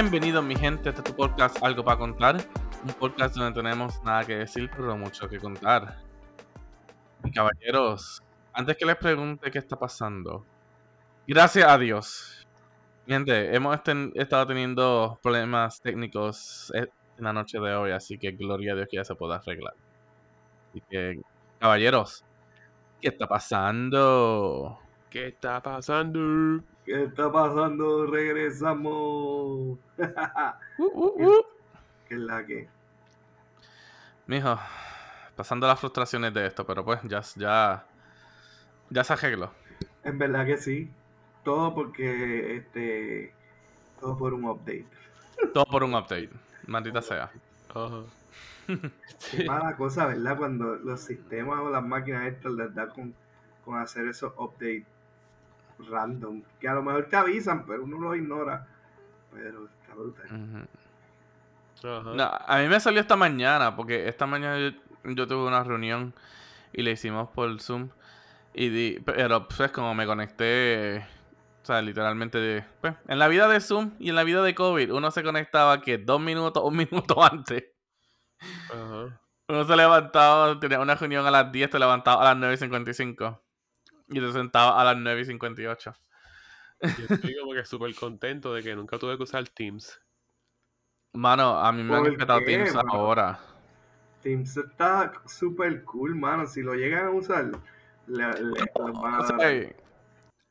[0.00, 2.36] Bienvenidos mi gente, este es tu podcast Algo para contar,
[2.84, 5.98] un podcast donde tenemos nada que decir pero mucho que contar.
[7.34, 8.22] Caballeros,
[8.52, 10.46] antes que les pregunte qué está pasando,
[11.26, 12.46] gracias a Dios.
[13.08, 13.76] Gente, hemos
[14.14, 16.86] estado teniendo problemas técnicos eh,
[17.18, 19.74] en la noche de hoy, así que gloria a Dios que ya se pueda arreglar.
[20.70, 21.20] Así que,
[21.58, 22.24] caballeros,
[23.00, 24.78] ¿qué está pasando?
[25.10, 26.62] ¿Qué está pasando?
[26.88, 28.06] ¿Qué está pasando?
[28.06, 28.88] Regresamos.
[28.88, 29.78] Uh,
[30.78, 31.44] uh, uh.
[32.08, 32.66] ¿Qué es la que?
[34.26, 34.58] Mijo,
[35.36, 37.84] pasando las frustraciones de esto, pero pues ya, ya,
[38.88, 39.50] ya se arregló.
[40.02, 40.90] En verdad que sí.
[41.44, 43.34] Todo porque este.
[44.00, 44.86] Todo por un update.
[45.52, 46.30] Todo por un update,
[46.66, 47.30] maldita sea.
[47.68, 48.00] Ajá.
[49.30, 50.38] Qué mala cosa, ¿verdad?
[50.38, 53.14] Cuando los sistemas o las máquinas estas les da con,
[53.62, 54.86] con hacer esos updates
[55.78, 56.42] random.
[56.60, 58.66] Que a lo mejor te avisan, pero uno lo ignora.
[59.32, 60.68] Pero está brutal.
[62.16, 64.70] No, a mí me salió esta mañana, porque esta mañana yo,
[65.14, 66.12] yo tuve una reunión
[66.72, 67.90] y le hicimos por Zoom.
[68.54, 71.06] Y di- pero pues como me conecté,
[71.62, 74.54] o sea, literalmente, de- pues, en la vida de Zoom y en la vida de
[74.56, 76.76] COVID, uno se conectaba que dos minutos, un
[77.16, 77.64] minuto antes.
[78.72, 79.20] Ajá.
[79.50, 83.40] Uno se levantaba, tenía una reunión a las 10, te levantaba a las 9.55.
[84.08, 85.94] Y te sentaba a las 9.58.
[86.80, 90.00] Yo estoy como que súper contento de que nunca tuve que usar Teams.
[91.12, 92.90] Mano, a mí me han ¿Por respetado Teams mano?
[92.92, 93.40] ahora.
[94.22, 96.46] Teams está súper cool, mano.
[96.46, 97.50] Si lo llegan a usar,
[98.06, 99.52] le, le- a O sea, dar.
[99.52, 99.76] eh,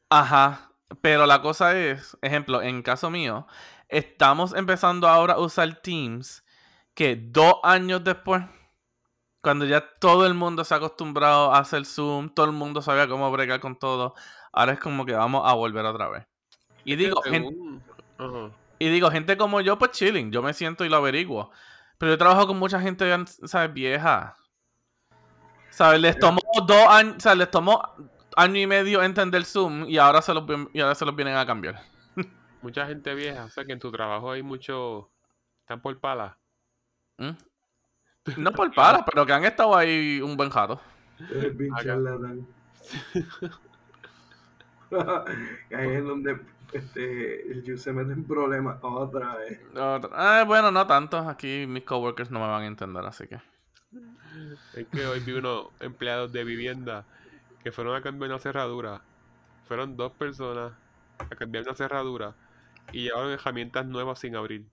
[0.10, 0.72] Ajá,
[1.02, 3.46] pero la cosa es, ejemplo, en caso mío,
[3.90, 6.46] estamos empezando ahora a usar Teams
[6.94, 8.44] que dos años después,
[9.48, 13.08] cuando ya todo el mundo se ha acostumbrado a hacer Zoom, todo el mundo sabía
[13.08, 14.14] cómo bregar con todo,
[14.52, 16.28] ahora es como que vamos a volver otra vez.
[16.84, 17.84] Y digo, gen- Según-
[18.18, 18.52] Ajá.
[18.78, 21.50] y digo, gente como yo, pues chilling, yo me siento y lo averiguo.
[21.98, 23.10] Pero yo trabajo con mucha gente,
[23.46, 23.72] ¿sabes?
[23.72, 24.36] Vieja.
[25.70, 26.02] ¿Sabes?
[26.02, 27.82] Les tomó dos años, o sea, les tomó
[28.36, 30.44] año y medio entender Zoom y ahora se los,
[30.74, 31.82] y ahora se los vienen a cambiar.
[32.62, 35.10] Mucha gente vieja, o sea que en tu trabajo hay mucho...
[35.62, 36.38] Están por pala.
[37.18, 37.30] ¿Mm?
[38.36, 40.82] No por para, pero que han estado ahí un buen rato.
[41.32, 42.46] Eres bien charlatán.
[45.76, 46.40] Ahí es donde
[46.74, 49.60] este, el Yu se mete en problemas otra vez.
[49.76, 51.18] Otra- Ah, bueno, no tanto.
[51.18, 53.40] Aquí mis coworkers no me van a entender, así que.
[54.76, 57.06] Es que hoy vi unos empleados de vivienda
[57.64, 59.02] que fueron a cambiar una cerradura.
[59.68, 60.72] Fueron dos personas
[61.20, 62.36] a cambiar una cerradura
[62.94, 64.66] y llevaron herramientas nuevas sin abrir.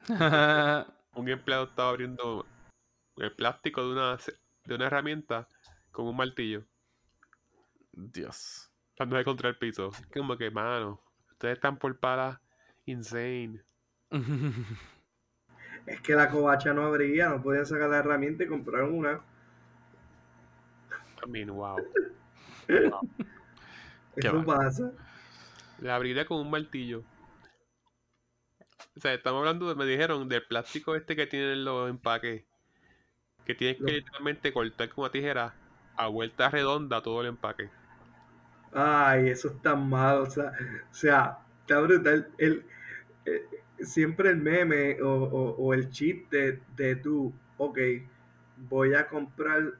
[1.14, 2.46] Un empleado estaba abriendo
[3.16, 4.16] el plástico de una,
[4.64, 5.48] de una herramienta
[5.90, 6.64] con un martillo,
[7.92, 8.70] Dios.
[8.98, 9.90] dándole contra el piso.
[10.12, 11.00] Como que, mano,
[11.32, 12.40] ustedes están por pala
[12.86, 13.62] insane.
[15.86, 19.22] Es que la covacha no abría, no podían sacar la herramienta y comprar una.
[21.26, 21.76] I mean, wow.
[24.20, 24.44] Qué Eso mal.
[24.44, 24.92] pasa.
[25.78, 27.02] La abriré con un martillo.
[28.96, 32.44] O sea, estamos hablando, de- me dijeron, del plástico este que tienen los empaques.
[33.44, 35.60] Que tienes que literalmente cortar con una tijera
[35.96, 37.70] a vuelta redonda todo el empaque.
[38.72, 40.22] Ay, eso es tan malo.
[40.24, 40.52] O sea,
[40.90, 42.28] o sea está brutal.
[42.38, 42.64] El,
[43.26, 43.42] eh,
[43.80, 47.78] siempre el meme o, o- o el chiste de tú, ok,
[48.56, 49.74] voy a comprar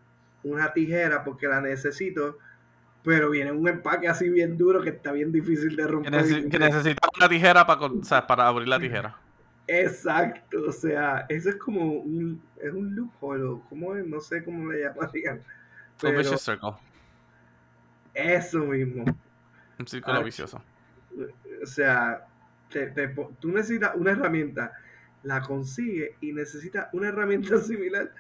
[0.45, 2.39] una tijera porque la necesito,
[3.03, 6.13] pero viene un empaque así bien duro que está bien difícil de Que, romper.
[6.13, 9.17] necesi- que necesitas una tijera para, con- o sea, para abrir la tijera.
[9.67, 14.05] Exacto, o sea, eso es como un, es un loophole, ¿cómo es?
[14.07, 15.41] No sé cómo le llamarían.
[16.03, 16.73] Un vicious circle.
[18.15, 19.05] eso mismo.
[19.79, 20.63] Un círculo Ah, vicioso.
[21.63, 22.27] O sea,
[22.71, 23.09] te- te
[23.39, 24.73] tú necesitas una herramienta,
[25.23, 28.11] la consigues y necesitas una herramienta similar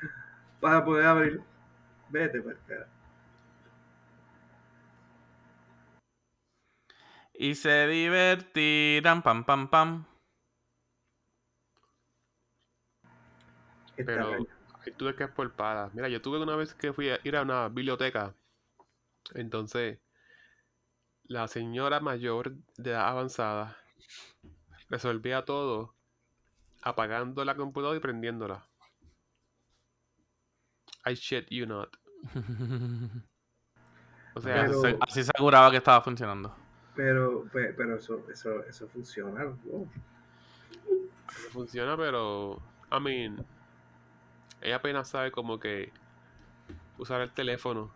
[0.61, 1.41] para poder abrir.
[2.11, 2.57] Vete, pues,
[7.43, 10.05] Y se divertirán, pam, pam, pam.
[13.97, 14.47] Pero
[14.85, 15.95] ahí tuve que es por palas.
[15.95, 18.35] Mira, yo tuve una vez que fui a ir a una biblioteca.
[19.33, 20.01] Entonces,
[21.25, 23.75] la señora mayor de edad avanzada
[24.91, 25.95] resolvía todo
[26.83, 28.69] apagando la computadora y prendiéndola.
[31.07, 31.97] I shit you not.
[34.33, 36.55] O sea, Pero- así, así se aseguraba que estaba funcionando.
[37.01, 39.45] Pero, pe- pero eso, eso, eso funciona.
[39.45, 39.89] no
[41.51, 42.61] funciona, pero.
[42.93, 43.43] I mean.
[44.61, 45.91] Ella apenas sabe como que
[46.99, 47.91] usar el teléfono.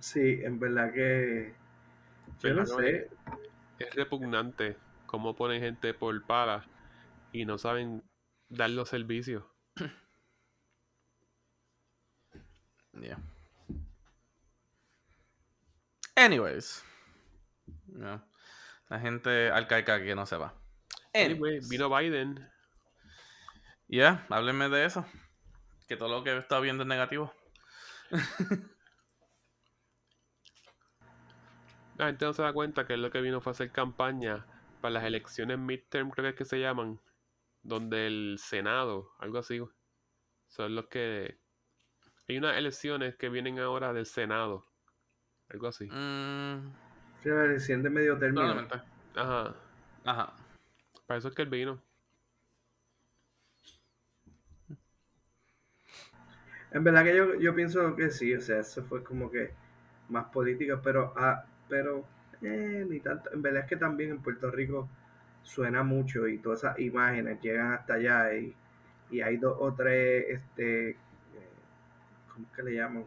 [0.00, 1.54] Sí, en verdad que
[2.42, 3.08] Yo no sé.
[3.78, 4.76] Es repugnante
[5.06, 6.66] cómo ponen gente por palas
[7.32, 8.02] y no saben
[8.50, 9.44] dar los servicios.
[13.00, 13.18] Yeah.
[16.16, 16.84] Anyways.
[18.88, 20.54] La gente arcaica que no se va.
[21.12, 22.48] Anyway, vino Biden.
[23.88, 25.06] Yeah, háblenme de eso.
[25.86, 27.32] Que todo lo que he estado viendo es negativo.
[31.96, 34.44] La gente no se da cuenta que es lo que vino fue hacer campaña
[34.80, 37.00] para las elecciones midterm, creo que es que se llaman,
[37.62, 39.62] donde el Senado, algo así,
[40.48, 41.38] son los que...
[42.28, 44.66] Hay unas elecciones que vienen ahora del Senado,
[45.48, 45.86] algo así.
[45.86, 46.72] Mm,
[47.22, 48.66] Sí, la elección de medio término.
[49.16, 49.54] Ajá,
[50.04, 50.32] Ajá.
[51.06, 51.80] para eso es que él vino.
[56.72, 59.50] En verdad que yo, yo pienso que sí, o sea, eso fue como que
[60.08, 62.04] más política, pero, ah, pero
[62.42, 63.32] eh, ni tanto.
[63.32, 64.88] En verdad es que también en Puerto Rico
[65.42, 68.54] suena mucho y todas esas imágenes llegan hasta allá y,
[69.10, 70.96] y hay dos o tres, este,
[72.34, 73.04] ¿cómo que le llaman?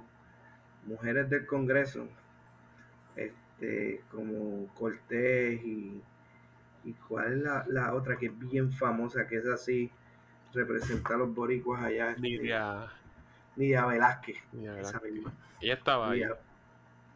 [0.86, 2.08] Mujeres del Congreso,
[3.16, 6.02] este, como Cortés y,
[6.86, 9.92] y cuál es la, la otra que es bien famosa, que es así,
[10.54, 12.12] representa a los boricuas allá.
[12.12, 12.88] este, Nidia,
[13.56, 15.12] Nidia Velázquez, Nidia esa Velázquez.
[15.14, 15.34] misma.
[15.60, 16.22] Ella estaba ahí.
[16.22, 16.34] Eh,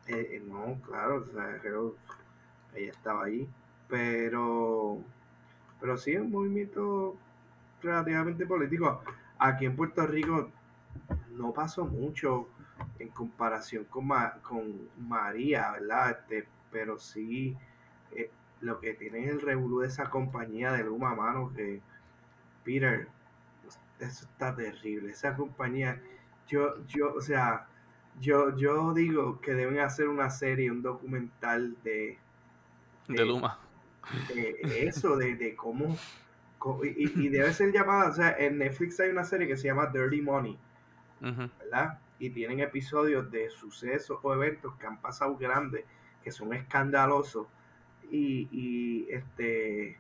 [0.08, 1.96] eh, no, claro, o sea, creo-
[2.76, 3.48] ella estaba allí,
[3.88, 4.98] pero,
[5.80, 7.16] pero sí, es un movimiento
[7.84, 9.04] relativamente político.
[9.38, 10.50] Aquí en Puerto Rico
[11.42, 12.48] no pasó mucho
[13.00, 16.12] en comparación con, Ma- con María, ¿verdad?
[16.12, 17.58] Este, pero sí,
[18.12, 21.82] eh, lo que tiene es el revolú de esa compañía de Luma, mano, que
[22.64, 23.08] Peter,
[24.00, 25.12] eso está terrible.
[25.12, 26.02] Esa compañía,
[26.48, 27.68] yo, yo, o sea,
[28.20, 32.20] yo, yo digo que deben hacer una serie, un documental de,
[33.08, 33.60] De Luma.
[34.28, 36.02] de eso, de, de cómo,
[36.84, 39.88] y, y debe ser llamada, o sea, en Netflix hay una serie que se llama
[39.88, 40.58] Dirty Money,
[41.60, 42.00] ¿verdad?
[42.20, 45.86] Y tienen episodios de sucesos o eventos que han pasado grandes,
[46.24, 47.48] que son escandalosos,
[48.12, 49.98] y, y este,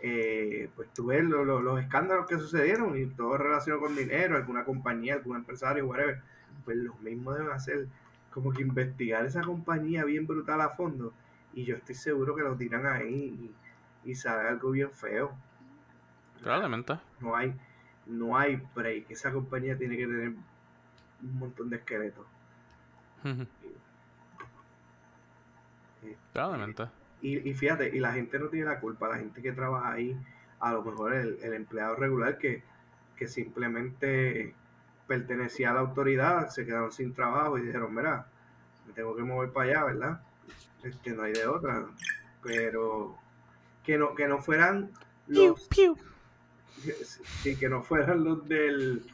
[0.00, 4.36] eh, pues tú ves lo- lo- los escándalos que sucedieron y todo relacionado con dinero,
[4.36, 6.20] alguna compañía, algún empresario, whatever,
[6.64, 7.88] pues los mismos deben hacer
[8.30, 11.12] como que investigar esa compañía bien brutal a fondo
[11.54, 13.52] y yo estoy seguro que lo tiran ahí
[14.04, 15.34] y, y sale algo bien feo.
[16.42, 16.98] Probablemente.
[17.20, 17.54] No hay,
[18.06, 19.10] no hay break.
[19.10, 20.28] Esa compañía tiene que tener
[21.22, 22.26] un montón de esqueletos.
[26.02, 26.88] Eh, Probablemente.
[27.22, 30.16] Y, y fíjate, y la gente no tiene la culpa, la gente que trabaja ahí,
[30.60, 32.62] a lo mejor el, el empleado regular que,
[33.16, 34.54] que simplemente
[35.06, 38.26] pertenecía a la autoridad, se quedaron sin trabajo y dijeron, mira,
[38.86, 40.20] me tengo que mover para allá, ¿verdad?
[40.82, 41.86] Este, no hay de otra.
[42.42, 43.16] Pero
[43.82, 44.90] que no, que no fueran
[45.26, 45.68] los
[47.02, 49.04] sí, que no fueran los del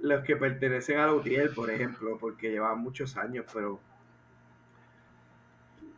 [0.00, 3.80] los que pertenecen a la UTIEL, por ejemplo, porque llevaban muchos años, pero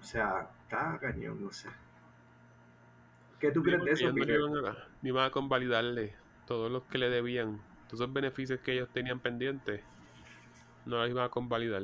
[0.00, 1.68] o sea, está cañón, no sé.
[3.40, 4.40] ¿Qué tú crees de eso, que Peter?
[4.40, 8.72] iban a- ni iban a convalidarle todos los que le debían, todos esos beneficios que
[8.74, 9.84] ellos tenían pendientes,
[10.84, 11.82] no los iban a convalidar.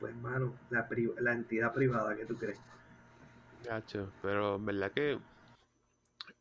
[0.00, 0.88] Pues, mano, la,
[1.20, 2.60] la entidad privada, ¿qué tú crees?
[3.60, 5.20] Gacho, pero en verdad que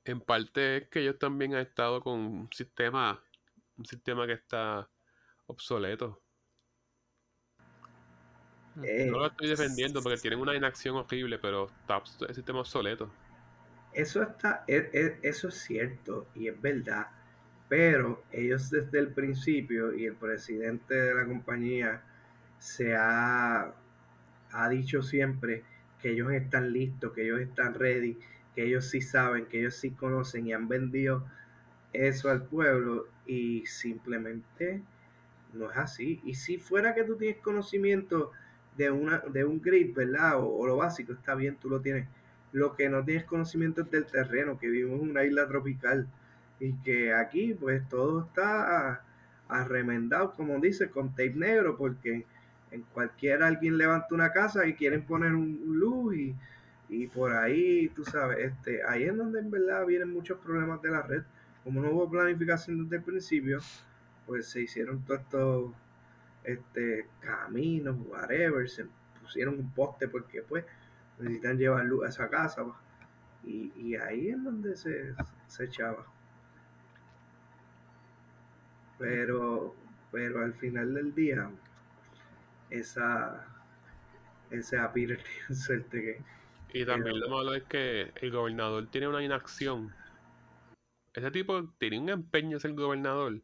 [0.05, 3.23] en parte es que ellos también han estado con un sistema,
[3.77, 4.89] un sistema que está
[5.47, 6.23] obsoleto.
[8.83, 13.15] Eh, No lo estoy defendiendo porque tienen una inacción horrible, pero está el sistema obsoleto.
[13.93, 17.07] Eso está, e- e- eso es cierto y es verdad,
[17.69, 22.01] pero ellos desde el principio y el presidente de la compañía
[22.59, 23.73] se ha,
[24.51, 25.63] ha dicho siempre
[26.01, 28.17] que ellos están listos, que ellos están ready,
[28.55, 31.25] que ellos sí saben, que ellos sí conocen y han vendido
[31.93, 34.81] eso al pueblo y simplemente
[35.53, 36.21] no es así.
[36.23, 38.31] Y si fuera que tú tienes conocimiento
[38.77, 40.39] de, una, de un grid, ¿verdad?
[40.39, 42.07] O, lo básico, está bien, tú lo tienes.
[42.51, 46.07] Lo que no tienes conocimiento es del terreno, que vivimos en una isla tropical
[46.59, 49.03] y que aquí pues todo está
[49.49, 52.25] arremendado, como dice, con tape negro, porque
[52.71, 56.35] en cualquiera alguien levanta una casa y quieren poner un luz y,
[56.89, 60.91] y por ahí, tú sabes, este, ahí es donde en verdad vienen muchos problemas de
[60.91, 61.23] la red.
[61.63, 63.59] Como no hubo planificación desde el principio,
[64.25, 65.71] pues se hicieron todos estos
[66.43, 68.85] este, caminos, whatever, se
[69.21, 70.63] pusieron un poste porque pues
[71.19, 72.79] necesitan llevar luz a esa casa pa.
[73.43, 75.13] y, y ahí es donde se,
[75.47, 76.05] se echaba.
[78.97, 79.75] Pero,
[80.11, 81.49] pero al final del día,
[82.69, 83.45] esa,
[84.93, 85.17] tiene
[85.53, 86.34] suerte que...
[86.75, 89.95] Y también lo malo es que el gobernador tiene una inacción.
[91.13, 93.41] Ese tipo tiene un empeño de ser gobernador,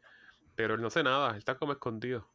[0.54, 2.28] pero él no hace nada, él está como escondido.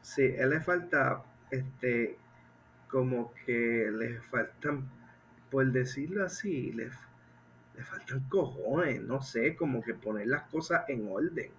[0.00, 2.16] Sí, él le falta, este,
[2.86, 4.88] como que le faltan,
[5.50, 11.08] por decirlo así, le, le faltan cojones, no sé, como que poner las cosas en
[11.10, 11.50] orden.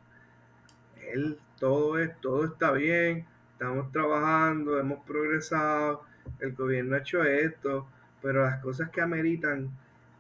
[1.06, 3.27] Él, todo es, todo está bien,
[3.62, 6.01] estamos trabajando, hemos progresado,
[6.39, 7.88] el gobierno ha hecho esto,
[8.20, 9.70] pero las cosas que ameritan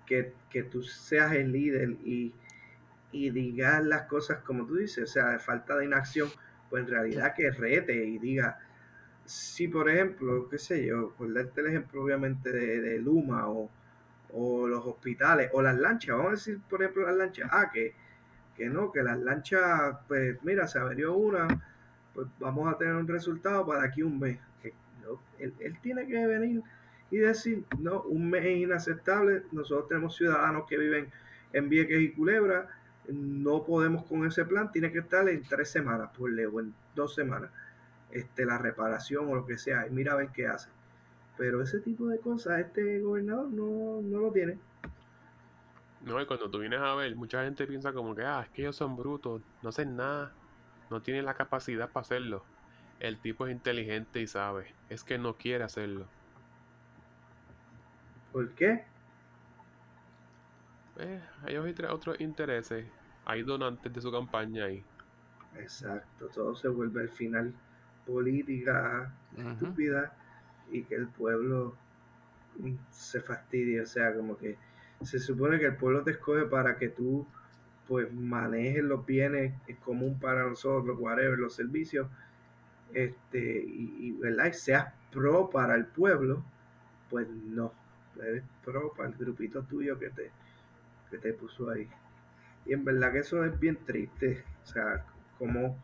[0.05, 2.35] que, que tú seas el líder y,
[3.11, 6.29] y digas las cosas como tú dices, o sea, falta de inacción,
[6.69, 8.59] pues en realidad que rete y diga,
[9.25, 13.71] si por ejemplo, qué sé yo, por darte el ejemplo obviamente de, de Luma o,
[14.33, 17.95] o los hospitales o las lanchas, vamos a decir por ejemplo las lanchas, ah, que,
[18.55, 21.47] que no, que las lanchas, pues mira, se averió una,
[22.13, 24.39] pues vamos a tener un resultado para aquí un mes.
[25.39, 26.61] Él, él tiene que venir
[27.09, 31.11] y decir, no, un mes es inaceptable, nosotros tenemos ciudadanos que viven
[31.51, 32.69] en Vieques y Culebra,
[33.09, 37.13] no podemos con ese plan, tiene que estar en tres semanas, por o en dos
[37.13, 37.51] semanas,
[38.11, 40.69] este, la reparación o lo que sea, y mira a ver qué hace.
[41.37, 44.57] Pero ese tipo de cosas este gobernador no, no lo tiene.
[46.05, 48.61] No, y cuando tú vienes a ver, mucha gente piensa como que, ah, es que
[48.61, 50.31] ellos son brutos, no hacen nada,
[50.91, 52.43] no tienen la capacidad para hacerlo.
[52.99, 56.05] El tipo es inteligente y sabe, es que no quiere hacerlo.
[58.31, 58.83] ¿Por qué?
[60.99, 62.85] Eh, ellos hay otros intereses,
[63.25, 64.83] hay donantes de su campaña ahí.
[65.57, 67.53] Exacto, todo se vuelve al final
[68.05, 70.13] política estúpida
[70.71, 71.75] y que el pueblo
[72.91, 74.57] se fastidie, o sea, como que
[75.01, 77.25] se supone que el pueblo te escoge para que tú
[77.91, 82.07] pues manejes los bienes es común para nosotros, whatever, los servicios,
[82.93, 84.53] este, y, y, ¿verdad?
[84.53, 86.41] seas pro para el pueblo,
[87.09, 87.73] pues no,
[88.23, 90.31] eres pro para el grupito tuyo que te,
[91.09, 91.89] que te puso ahí.
[92.65, 95.05] Y en verdad que eso es bien triste, o sea,
[95.37, 95.77] como,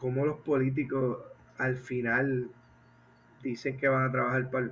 [0.00, 1.18] como los políticos
[1.58, 2.50] al final
[3.40, 4.70] dicen que van a trabajar para,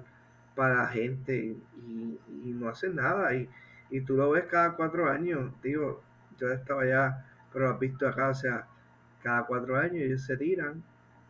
[0.56, 3.32] para la gente y, y no hacen nada.
[3.32, 3.48] Y,
[3.90, 6.02] y, tú lo ves cada cuatro años, digo,
[6.48, 8.66] yo estaba allá, pero lo has visto acá, o sea,
[9.22, 10.82] cada cuatro años ellos se tiran,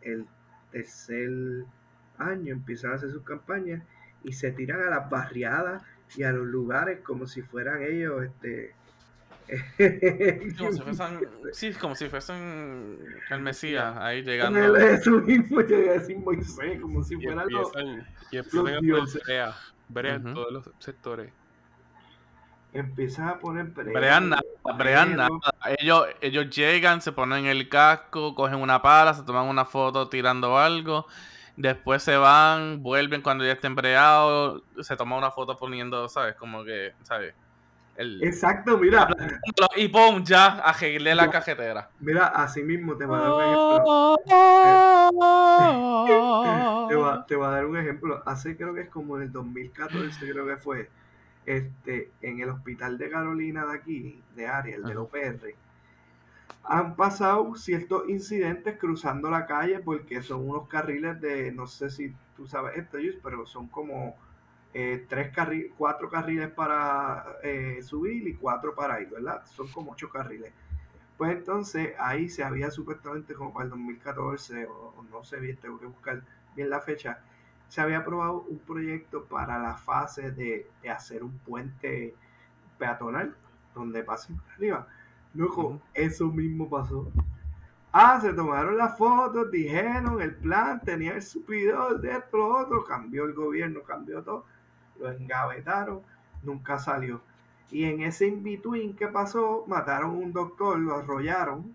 [0.02, 0.26] el
[0.70, 1.30] tercer
[2.18, 3.82] año empiezan a hacer sus campañas
[4.24, 5.82] y se tiran a las barriadas
[6.16, 8.74] y a los lugares como si fueran ellos, este...
[10.58, 11.20] Como si fuesen,
[11.52, 12.98] sí, como si fuesen
[13.30, 14.76] el Mesías ahí llegando.
[14.76, 18.36] Eso mismo, yo iba a decir Moisés, como si Y fuera lo, empiezan, y
[18.80, 19.22] dioses.
[19.24, 19.54] brea,
[20.14, 20.34] en Ujú.
[20.34, 21.32] todos los sectores.
[22.72, 24.42] Empiezan a poner Brean nada,
[24.76, 25.28] brean nada.
[25.78, 30.58] Ellos, ellos llegan, se ponen el casco, cogen una pala, se toman una foto tirando
[30.58, 31.06] algo.
[31.56, 36.34] Después se van, vuelven cuando ya estén breados, se toman una foto poniendo, ¿sabes?
[36.36, 37.34] Como que, ¿sabes?
[37.94, 39.06] El, Exacto, mira,
[39.76, 40.24] y ¡pum!
[40.24, 41.90] Ya, arreglé la cajetera.
[42.00, 44.16] mira, así mismo te voy a dar un ejemplo.
[46.88, 48.22] Te va, te voy a dar un ejemplo.
[48.26, 50.90] Hace creo que es como en el 2014, creo que fue,
[51.46, 54.98] este, en el hospital de Carolina de aquí, de Ariel, del.
[54.98, 55.54] OPR,
[56.64, 62.14] han pasado ciertos incidentes cruzando la calle porque son unos carriles de, no sé si
[62.36, 64.14] tú sabes esto, pero son como
[64.74, 69.44] eh, tres carriles, cuatro carriles para eh, subir y cuatro para ir, ¿verdad?
[69.46, 70.52] Son como ocho carriles.
[71.18, 75.56] Pues entonces ahí se había supuestamente como para el 2014 o, o no sé bien,
[75.56, 76.22] tengo que buscar
[76.54, 77.20] bien la fecha,
[77.72, 82.14] se había aprobado un proyecto para la fase de, de hacer un puente
[82.76, 83.34] peatonal
[83.74, 84.86] donde pasen por arriba.
[85.34, 85.80] Ujú.
[85.94, 87.10] eso mismo pasó.
[87.90, 92.84] Ah, se tomaron las fotos, dijeron el plan, tenía el supidor de esto, lo otro,
[92.84, 94.44] cambió el gobierno, cambió todo,
[95.00, 96.02] lo engavetaron,
[96.42, 97.22] nunca salió.
[97.70, 101.74] Y en ese in-between que pasó, mataron a un doctor, lo arrollaron.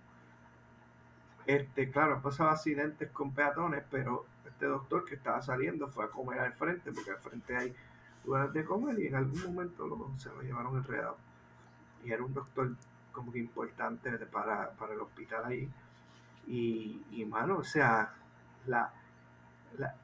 [1.47, 4.27] Este, claro, han pasado accidentes con peatones, pero
[4.57, 7.75] este doctor que estaba saliendo fue a comer al frente, porque al frente hay
[8.25, 11.15] lugares de comer y en algún momento se lo llevaron enredado.
[12.03, 12.71] Y era un doctor
[13.11, 15.69] como que importante para, para el hospital ahí.
[16.47, 18.15] Y, y mano, o sea,
[18.65, 18.91] la,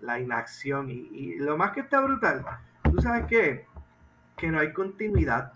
[0.01, 2.45] la, inacción y, y lo más que está brutal,
[2.83, 3.65] ¿tú sabes qué?
[4.37, 5.53] Que no hay continuidad.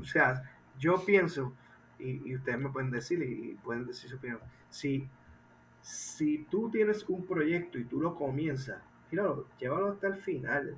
[0.00, 0.42] O sea,
[0.76, 1.52] yo pienso,
[2.00, 4.40] y, y ustedes me pueden decir y pueden decir su opinión,
[4.70, 5.08] si,
[5.82, 10.76] si tú tienes un proyecto y tú lo comienzas, míralo, llévalo hasta el final.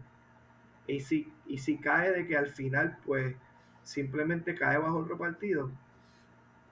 [0.86, 3.36] Y si, y si cae de que al final, pues,
[3.82, 5.70] simplemente cae bajo otro partido,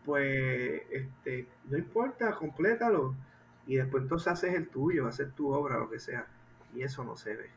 [0.05, 3.15] pues, este, no importa, complétalo.
[3.67, 6.27] y después entonces haces el tuyo, haces tu obra, lo que sea,
[6.75, 7.51] y eso no se ve.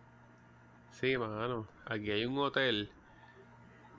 [0.91, 1.67] Sí, mano.
[1.85, 2.91] Aquí hay un hotel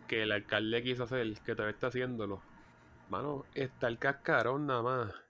[0.09, 2.43] que el alcalde quiso hacer, que todavía está haciéndolo.
[3.11, 5.26] Mano, está el cascarón nada más.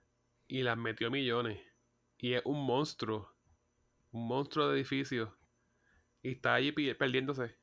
[0.47, 1.59] Y las metió millones.
[2.17, 3.33] Y es un monstruo.
[4.11, 5.35] Un monstruo de edificio.
[6.21, 7.57] Y está allí perdiéndose.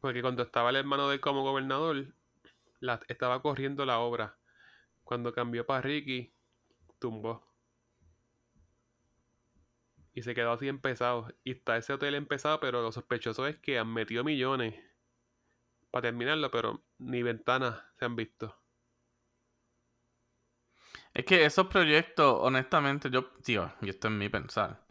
[0.00, 2.14] Porque cuando estaba el hermano de él como gobernador,
[2.80, 4.38] la, estaba corriendo la obra.
[5.04, 6.32] Cuando cambió para Ricky,
[6.98, 7.46] tumbó.
[10.14, 11.28] Y se quedó así empezado.
[11.44, 14.74] Y está ese hotel empezado, pero lo sospechoso es que han metido millones
[15.90, 18.59] para terminarlo, pero ni ventanas se han visto.
[21.14, 24.84] Es que esos proyectos, honestamente, yo, tío, y esto es mi pensar.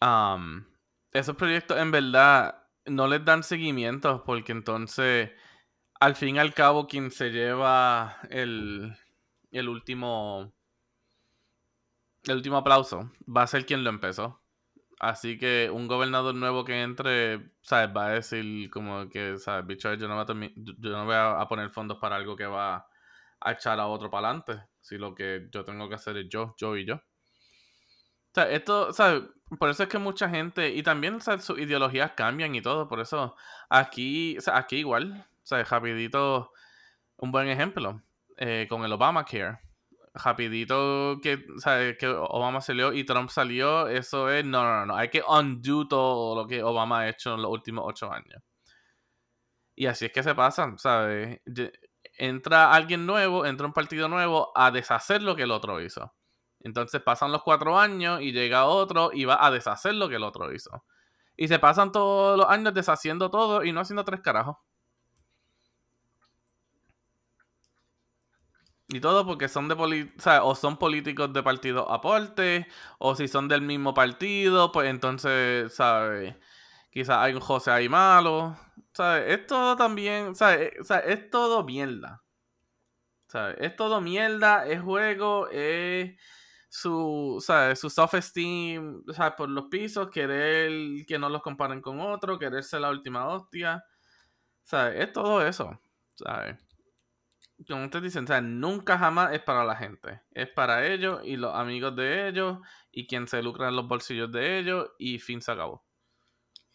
[0.00, 0.66] am,
[1.12, 5.30] esos proyectos en verdad no les dan seguimiento porque entonces,
[6.00, 8.96] al fin y al cabo, quien se lleva el,
[9.52, 10.54] el último
[12.24, 14.42] el último aplauso va a ser quien lo empezó.
[15.00, 17.90] Así que un gobernador nuevo que entre, ¿sabes?
[17.96, 19.66] Va a decir como que, ¿sabes?
[19.66, 22.86] Bicho, yo no voy a, yo no voy a poner fondos para algo que va
[23.40, 24.62] a echar a otro para adelante.
[24.80, 26.96] Si lo que yo tengo que hacer es yo, yo y yo.
[26.96, 29.24] O sea, esto, ¿sabes?
[29.58, 31.44] Por eso es que mucha gente, y también, ¿sabes?
[31.44, 32.88] Sus ideologías cambian y todo.
[32.88, 33.34] Por eso,
[33.68, 35.68] aquí, o sea, aquí igual, ¿sabes?
[35.68, 36.52] Rapidito,
[37.16, 38.02] un buen ejemplo,
[38.36, 39.58] eh, con el Obamacare.
[40.14, 41.96] Rapidito que, ¿sabes?
[41.96, 46.34] que Obama salió y Trump salió, eso es, no, no, no, hay que undo todo
[46.34, 48.42] lo que Obama ha hecho en los últimos ocho años.
[49.76, 51.40] Y así es que se pasan, ¿sabes?
[52.20, 56.14] Entra alguien nuevo, entra un partido nuevo a deshacer lo que el otro hizo.
[56.60, 60.24] Entonces pasan los cuatro años y llega otro y va a deshacer lo que el
[60.24, 60.84] otro hizo.
[61.36, 64.56] Y se pasan todos los años deshaciendo todo y no haciendo tres carajos.
[68.88, 72.66] Y todo porque son de poli- o son políticos de partido aporte,
[72.98, 76.34] o si son del mismo partido, pues entonces, ¿sabes?
[76.90, 78.56] Quizás hay un José ahí malo.
[78.92, 79.38] ¿Sabes?
[79.38, 80.72] Es todo también, ¿sabes?
[80.86, 82.22] Sea, es todo mierda.
[83.28, 83.56] ¿Sabes?
[83.60, 86.18] Es todo mierda, es juego, es
[86.68, 87.78] su, ¿sabes?
[87.80, 89.34] Su self-esteem, ¿sabes?
[89.36, 93.84] Por los pisos, querer que no los comparen con otro, querer ser la última hostia.
[94.64, 95.00] ¿Sabes?
[95.00, 95.80] Es todo eso,
[96.14, 96.56] ¿sabes?
[97.68, 100.22] Como ustedes dicen, sea, nunca jamás es para la gente.
[100.32, 102.58] Es para ellos y los amigos de ellos
[102.90, 105.84] y quien se lucra en los bolsillos de ellos y fin se acabó.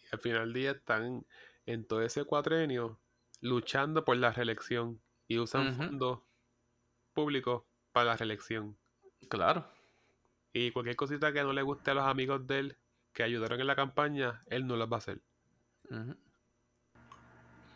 [0.03, 1.25] Y al final del día están
[1.65, 2.99] en todo ese cuatrenio
[3.41, 6.19] luchando por la reelección y usan fondos
[7.13, 8.77] públicos para la reelección.
[9.29, 9.65] Claro.
[10.53, 12.77] Y cualquier cosita que no le guste a los amigos de él
[13.13, 15.21] que ayudaron en la campaña, él no las va a hacer.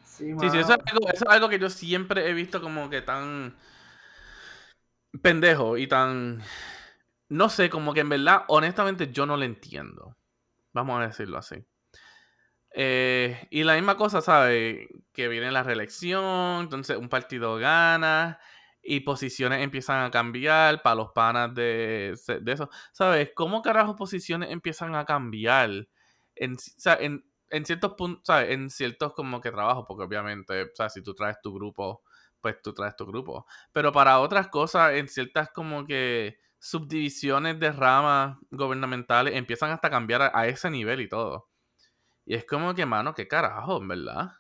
[0.06, 2.90] Sí, Sí, sí, eso es, algo, eso es algo que yo siempre he visto como
[2.90, 3.56] que tan
[5.22, 6.42] pendejo y tan...
[7.30, 10.18] No sé, como que en verdad, honestamente, yo no lo entiendo.
[10.74, 11.64] Vamos a decirlo así.
[12.74, 14.88] Eh, y la misma cosa, ¿sabes?
[15.14, 18.40] Que viene la reelección, entonces un partido gana
[18.82, 22.70] y posiciones empiezan a cambiar para los panas de, de eso.
[22.94, 23.32] ¿Sabes?
[23.36, 25.70] ¿Cómo carajo posiciones empiezan a cambiar?
[26.36, 26.56] En,
[27.00, 28.52] en, en ciertos puntos, ¿sabes?
[28.52, 32.04] En ciertos como que trabajos, porque obviamente, sea, si tú traes tu grupo,
[32.40, 33.46] pues tú traes tu grupo.
[33.74, 39.92] Pero para otras cosas, en ciertas como que subdivisiones de ramas gubernamentales, empiezan hasta a
[39.92, 41.49] cambiar a ese nivel y todo.
[42.30, 44.32] Y es como que, mano, qué carajo, en verdad.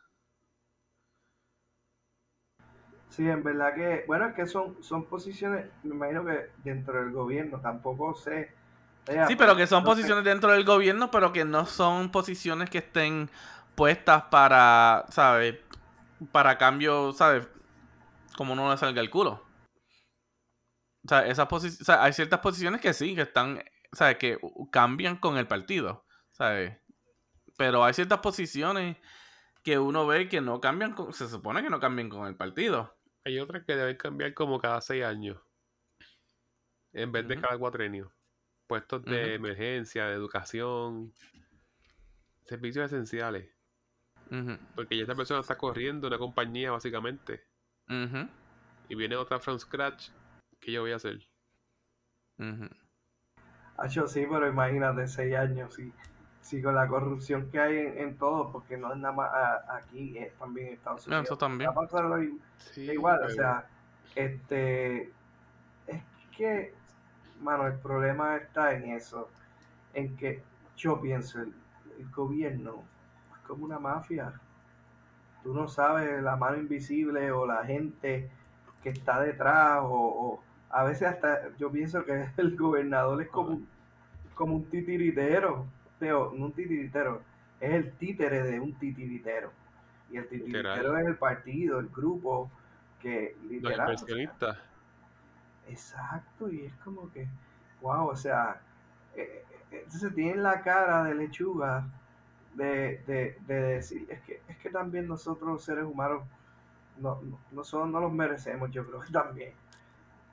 [3.09, 7.11] Sí, en verdad que, bueno, es que son, son posiciones, me imagino que dentro del
[7.11, 8.53] gobierno, tampoco sé.
[9.07, 9.95] Ella, Sí, pero que son no sé.
[9.97, 13.27] posiciones dentro del gobierno, pero que no son posiciones que estén
[13.73, 15.55] puestas para, ¿sabes?
[16.31, 17.47] Para cambio, ¿sabes?
[18.37, 19.43] Como no le salga el culo.
[21.05, 24.17] O sea, esas o sea, hay ciertas posiciones que sí, que están, ¿sabes?
[24.17, 24.37] Que
[24.71, 26.77] cambian con el partido, ¿sabes?
[27.59, 28.95] Pero hay ciertas posiciones
[29.63, 32.95] que uno ve que no cambian, con- se supone que no cambian con el partido.
[33.25, 35.37] Hay otras que deben cambiar como cada seis años.
[36.93, 37.43] En vez de Ujú.
[37.43, 38.13] cada cuatrenio.
[38.65, 41.11] Puestos de emergencia, de educación.
[42.45, 43.53] Servicios esenciales.
[44.73, 47.43] Porque ya esta persona está corriendo una compañía básicamente.
[48.87, 50.11] Y viene otra from scratch.
[50.61, 51.19] ¿Qué yo voy a hacer?
[53.77, 55.91] Hacho, sí, pero imagínate, seis años, sí,
[56.49, 59.77] sí, con la corrupción que hay en, en todo, porque no es nada más a-
[59.77, 61.25] aquí, es también en Estados No, Unidos.
[61.25, 61.69] eso también.
[62.57, 63.67] Sí, igual, o sea,
[64.15, 65.03] este,
[65.87, 66.03] es
[66.37, 66.73] que,
[67.41, 69.29] mano, el problema está en eso,
[69.93, 70.43] en que
[70.77, 71.53] yo pienso, el,
[71.99, 72.83] el gobierno
[73.35, 74.33] es como una mafia.
[75.43, 78.29] Tú no sabes la mano invisible o la gente
[78.83, 83.61] que está detrás o, o, a veces hasta yo pienso que el gobernador es como,
[84.35, 85.65] como un titiritero,
[86.01, 87.21] no un titiritero,
[87.59, 89.51] es el títere de un titiritero.
[90.11, 92.49] Y el titiritero es el partido, el grupo
[92.99, 93.91] que literal.
[93.91, 94.57] Los inversionistas.
[95.67, 97.27] exacto, y es como que,
[97.81, 98.61] wow, o sea,
[99.15, 101.85] eh, eh, entonces tienen la cara de lechuga
[102.55, 106.23] de, de, de, decir, es que, es que también nosotros los seres humanos
[106.97, 109.53] no, no, no los merecemos, yo creo que también.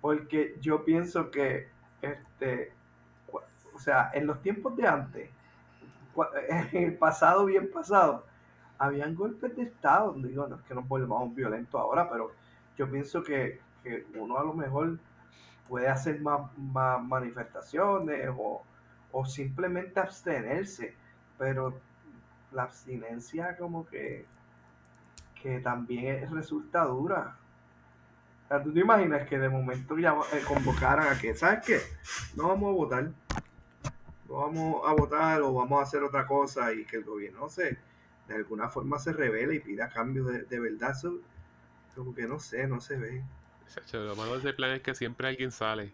[0.00, 1.68] Porque yo pienso que,
[2.02, 2.72] este,
[3.30, 5.30] o sea, en los tiempos de antes,
[6.72, 8.24] en el pasado bien pasado,
[8.78, 12.32] habían golpes de Estado, digo, no es que nos volvamos violentos ahora, pero
[12.76, 14.98] yo pienso que, que uno a lo mejor
[15.68, 18.62] puede hacer más, más manifestaciones o,
[19.12, 20.94] o simplemente abstenerse,
[21.38, 21.74] pero
[22.52, 24.26] la abstinencia como que,
[25.42, 27.36] que también resulta dura.
[28.62, 31.80] ¿Tú te imaginas que de momento ya eh, convocaran a que, ¿sabes qué?
[32.36, 33.10] No vamos a votar.
[34.28, 37.78] No vamos a votar o vamos a hacer otra cosa y que el gobierno se,
[38.28, 40.90] de alguna forma se revele y pida cambios de, de verdad.
[40.90, 41.18] Eso,
[41.94, 43.24] como que no sé, no se ve.
[43.92, 45.92] Lo malo de ese plan es que siempre alguien sale.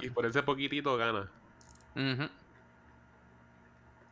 [0.00, 1.30] Y por ese poquitito gana.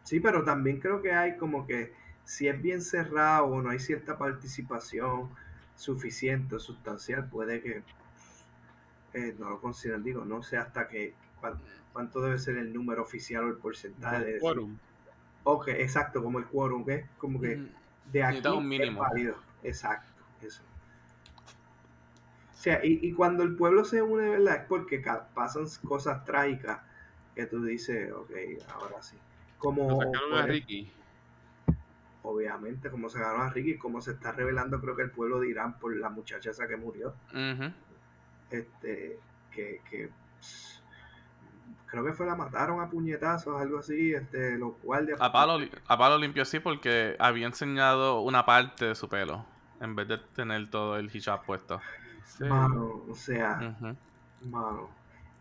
[0.02, 3.78] Sí, pero también creo que hay como que si es bien cerrado o no hay
[3.78, 5.30] cierta participación
[5.76, 7.82] suficiente o sustancial, puede que
[9.14, 11.14] eh, no lo consideren, digo, no sé hasta que
[11.92, 14.76] cuánto debe ser el número oficial o el porcentaje de quórum.
[15.44, 17.68] Ok, exacto, como el quórum, que es como que
[18.12, 19.04] de aquí un mínimo.
[19.62, 20.62] Exacto, eso.
[22.52, 24.56] O sea, y, y, cuando el pueblo se une, ¿verdad?
[24.56, 25.02] Es porque
[25.34, 26.80] pasan cosas trágicas
[27.34, 28.30] que tú dices, ok,
[28.74, 29.16] ahora sí.
[29.58, 30.92] Como, sacaron a Ricky.
[32.22, 35.78] Obviamente, como sacaron a Ricky, como se está revelando, creo que el pueblo de Irán
[35.78, 37.14] por la muchacha esa que murió.
[38.50, 39.18] Este,
[39.50, 40.10] que, que
[41.86, 45.20] creo que fue la mataron a puñetazos, algo así, este, los guardias.
[45.20, 49.44] A palo, a palo limpio sí, porque había enseñado una parte de su pelo,
[49.80, 51.80] en vez de tener todo el hijab puesto.
[52.40, 53.74] Mano, o sea,
[54.42, 54.90] mano.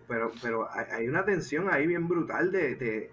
[0.07, 3.11] Pero, pero hay una tensión ahí bien brutal de, de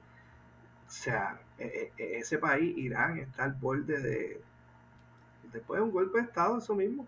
[0.86, 4.42] o sea, e, e, e, ese país, Irán, está al borde de,
[5.52, 7.06] después de un golpe de Estado, eso mismo.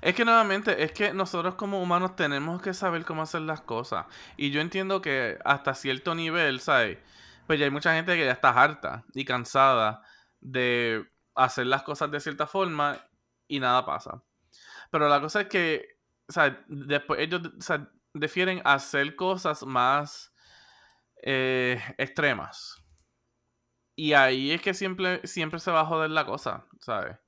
[0.00, 4.06] Es que nuevamente, es que nosotros como humanos tenemos que saber cómo hacer las cosas.
[4.36, 6.98] Y yo entiendo que hasta cierto nivel, ¿sabes?
[7.46, 10.02] Pues ya hay mucha gente que ya está harta y cansada
[10.40, 12.98] de hacer las cosas de cierta forma
[13.48, 14.22] y nada pasa.
[14.90, 16.54] Pero la cosa es que, ¿sabes?
[16.68, 17.88] Después ellos, ¿sabes?
[18.14, 20.32] defieren hacer cosas más
[21.22, 22.82] eh, extremas.
[23.96, 27.18] Y ahí es que siempre, siempre se va a joder la cosa, ¿sabes?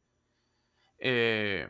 [0.98, 1.68] Eh,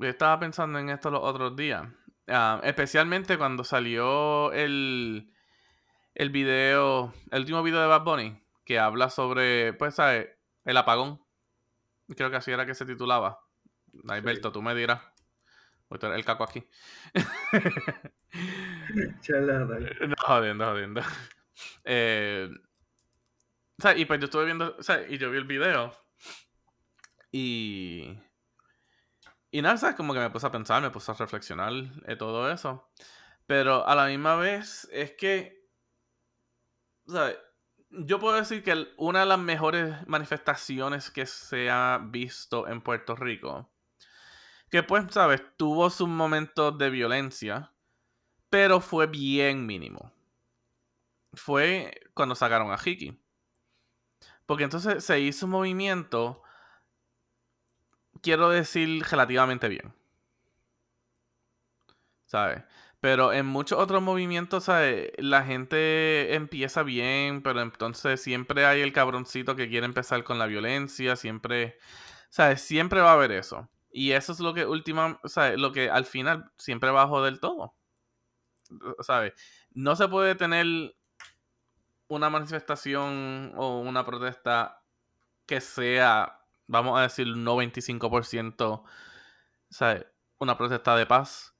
[0.00, 1.86] estaba pensando en esto los otros días.
[2.28, 5.32] Ah, especialmente cuando salió el,
[6.14, 10.28] el video, el último video de Bad Bunny, que habla sobre, pues, ¿sabes?
[10.64, 11.20] El apagón.
[12.16, 13.40] Creo que así era que se titulaba.
[14.08, 15.02] Alberto, tú me dirás.
[15.88, 16.68] Voy a el caco aquí.
[20.08, 21.00] no, jodiendo, jodiendo.
[21.84, 22.50] Eh,
[23.78, 25.96] o sea, y pues yo estuve viendo, o sea, y yo vi el video.
[27.30, 28.18] Y.
[29.56, 29.96] Y nada, ¿sabes?
[29.96, 32.90] Como que me puse a pensar, me puse a reflexionar de todo eso.
[33.46, 35.66] Pero a la misma vez es que.
[37.06, 37.38] ¿sabes?
[37.88, 43.16] Yo puedo decir que una de las mejores manifestaciones que se ha visto en Puerto
[43.16, 43.72] Rico
[44.70, 45.42] que pues, ¿sabes?
[45.56, 47.72] Tuvo sus momentos de violencia,
[48.50, 50.12] pero fue bien mínimo.
[51.32, 53.18] Fue cuando sacaron a Hiki.
[54.44, 56.42] Porque entonces se hizo un movimiento,
[58.26, 59.94] quiero decir, relativamente bien.
[62.24, 62.64] ¿Sabes?
[62.98, 65.12] Pero en muchos otros movimientos, ¿sabes?
[65.18, 70.46] La gente empieza bien, pero entonces siempre hay el cabroncito que quiere empezar con la
[70.46, 71.78] violencia, siempre,
[72.28, 72.62] ¿sabes?
[72.62, 73.68] Siempre va a haber eso.
[73.92, 77.38] Y eso es lo que última, sea, lo que al final siempre va a joder
[77.38, 77.76] todo.
[79.00, 79.34] ¿Sabes?
[79.70, 80.66] No se puede tener
[82.08, 84.82] una manifestación o una protesta
[85.46, 86.35] que sea,
[86.66, 88.84] vamos a decir, un 95%,
[89.70, 90.06] ¿sabes?
[90.38, 91.54] Una protesta de paz.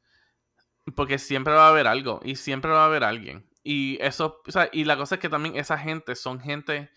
[0.95, 3.49] Porque siempre va a haber algo y siempre va a haber alguien.
[3.65, 6.91] Y eso, sea, y la cosa es que también esa gente son gente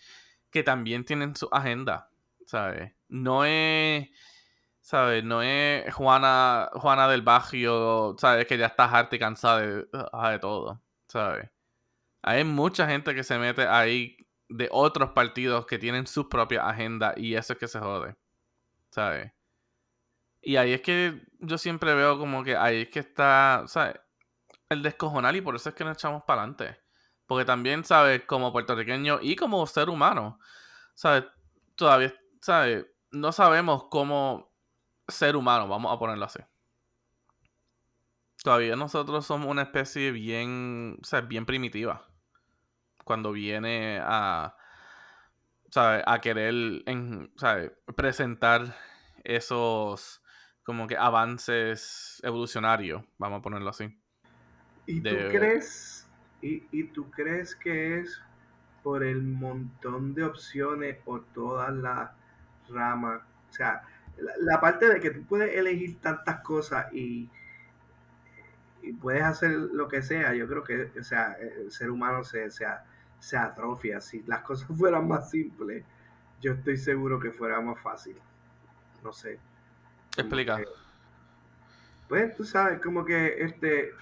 [0.52, 2.12] que también tienen su agenda,
[2.45, 2.93] ¿sabes?
[3.08, 4.10] No es
[4.89, 5.24] ¿Sabes?
[5.24, 8.48] No es Juana, Juana del Barrio, ¿sabes?
[8.48, 11.48] Que ya está harta y cansada de, ah, de todo, ¿sabes?
[12.24, 14.17] Hay mucha gente que se mete ahí
[14.50, 18.16] de otros partidos que tienen su propia agenda y eso es que se jode,
[18.90, 19.32] ¿sabes?
[20.42, 23.96] Y ahí es que yo siempre veo como que ahí es que está, ¿sabes?
[24.70, 26.80] El descojonal y por eso es que nos echamos para adelante.
[27.28, 28.24] Porque también, ¿sabes?
[28.26, 30.40] Como puertorriqueño y como ser humano,
[30.96, 31.26] ¿sabes?
[31.76, 32.88] Todavía, ¿sabes?
[33.12, 34.52] No sabemos cómo
[35.08, 36.40] ser humano, vamos a ponerlo así.
[38.44, 42.09] Todavía nosotros somos una especie bien, o sea, bien primitiva.
[43.10, 44.56] Cuando viene a,
[45.69, 46.04] ¿sabes?
[46.06, 46.54] A querer,
[46.86, 47.72] en, ¿sabes?
[47.95, 48.76] Presentar
[49.24, 50.22] esos
[50.63, 54.00] como que avances evolucionarios, vamos a ponerlo así.
[54.86, 56.08] ¿Y tú crees,
[56.41, 58.22] y, y tú crees que es
[58.84, 62.12] por el montón de opciones o todas las
[62.69, 63.22] ramas?
[63.50, 63.84] O sea,
[64.17, 67.30] la, la parte de que tú puedes elegir tantas cosas y,
[68.82, 72.50] y puedes hacer lo que sea, yo creo que o sea, el ser humano se,
[72.52, 72.86] se, a-
[73.20, 74.02] se atrofia.
[74.02, 75.84] Si las cosas fueran más simples,
[76.42, 78.16] yo estoy seguro que fuera más fácil.
[79.04, 79.40] No sé.
[80.18, 80.58] Explica.
[80.58, 80.66] que-
[82.08, 83.94] pues tú sabes, como que este, eh,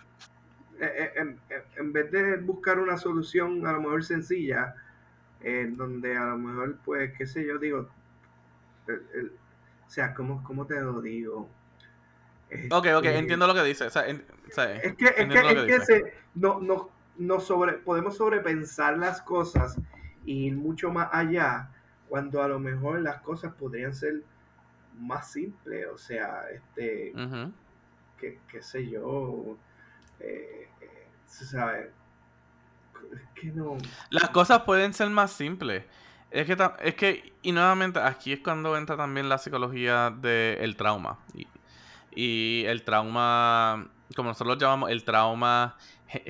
[0.80, 4.76] eh, en, en- en vez de buscar una solución a lo mejor sencilla,
[5.42, 7.90] eh, donde a lo mejor, pues, qué sé yo, digo,
[8.88, 9.32] el- el-
[9.86, 11.50] o sea, ¿cómo, cómo te lo digo?
[12.72, 13.86] Ok, ok, Este, entiendo lo que dice.
[13.86, 17.40] O sea, en- o sea, Es que, es que, es que se, no, no, no
[17.40, 19.78] sobre, podemos sobrepensar las cosas
[20.26, 21.70] y ir mucho más allá
[22.10, 24.24] cuando a lo mejor las cosas podrían ser
[25.00, 27.52] más simples, o sea, este, Ujú.
[28.18, 29.58] qué, qué sé yo,
[30.20, 31.92] eh, eh, se sabe,
[33.14, 33.78] es que no,
[34.10, 35.84] Las cosas pueden ser más simples.
[36.32, 41.20] Es que, es que, y nuevamente, aquí es cuando entra también la psicología del trauma.
[41.34, 41.48] Y,
[42.12, 45.78] y el trauma, como nosotros lo llamamos, el trauma
[46.08, 46.30] ge-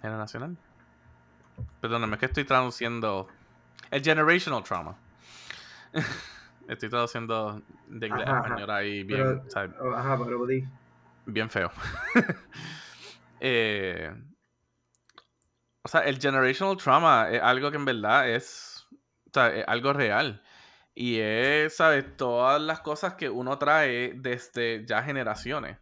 [0.00, 0.56] generacional.
[0.56, 0.70] ¿Generacional?
[1.80, 3.28] Perdóname, es que estoy traduciendo.
[3.90, 4.96] El generational trauma.
[6.68, 9.72] estoy traduciendo de inglés a español ahí bien, pero, ¿sabes?
[9.96, 10.46] ajá, pero
[11.26, 11.70] bien feo.
[13.42, 14.12] Eh,
[15.82, 19.94] o sea, el generational trauma es algo que en verdad es, o sea, es algo
[19.94, 20.42] real.
[20.94, 22.18] Y es, ¿sabes?
[22.18, 25.78] Todas las cosas que uno trae desde ya generaciones.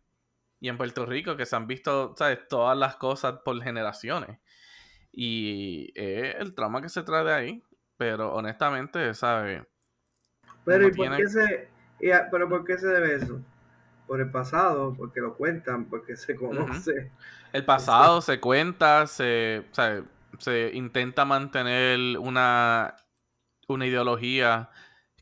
[0.60, 2.40] Y en Puerto Rico que se han visto, ¿sabes?
[2.48, 4.40] Todas las cosas por generaciones.
[5.12, 7.64] Y es el trauma que se trae de ahí.
[7.96, 9.62] Pero honestamente, ¿sabes?
[10.64, 11.68] pero ¿y por qué se,
[12.00, 13.40] y a- pero por qué se debe eso?
[14.06, 17.10] Por el pasado, porque lo cuentan, porque se conoce,
[17.52, 19.64] El pasado se cuenta, se,
[20.38, 22.94] se intenta mantener una,
[23.68, 24.70] una ideología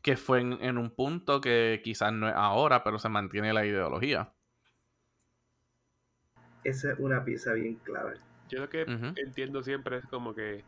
[0.03, 3.65] que fue en, en un punto que quizás no es ahora, pero se mantiene la
[3.65, 4.33] ideología.
[6.67, 8.17] Esa es una pieza bien clave.
[8.49, 10.65] Yo lo que entiendo siempre es como que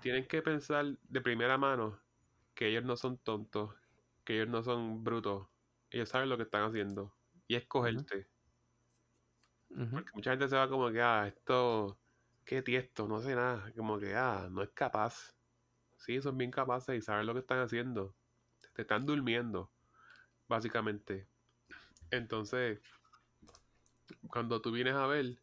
[0.00, 1.98] tienen que pensar de primera mano
[2.54, 3.74] que ellos no son tontos,
[4.24, 5.48] que ellos no son brutos,
[5.90, 7.14] ellos saben lo que están haciendo
[7.48, 8.28] y escogerte.
[9.70, 9.90] Ujú.
[9.90, 11.98] Porque mucha gente se va como que, ah, esto,
[12.44, 15.34] qué tiesto, no sé nada, como que, ah, no es capaz.
[15.96, 18.14] Sí, son bien capaces y saben lo que están haciendo.
[18.74, 19.72] Te están durmiendo,
[20.46, 21.26] básicamente.
[22.10, 22.80] Entonces,
[24.28, 25.38] cuando tú vienes a ver,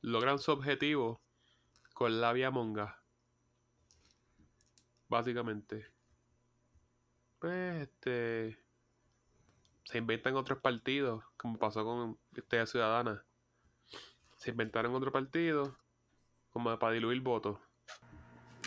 [0.00, 1.20] logran su objetivo
[1.94, 2.98] con la vía monga.
[5.08, 5.86] Básicamente.
[7.38, 8.58] Pues, este.
[9.84, 13.24] Se inventan otros partidos, como pasó con Historia Ciudadana.
[14.36, 15.76] Se inventaron otro partido,
[16.52, 17.58] como para diluir votos.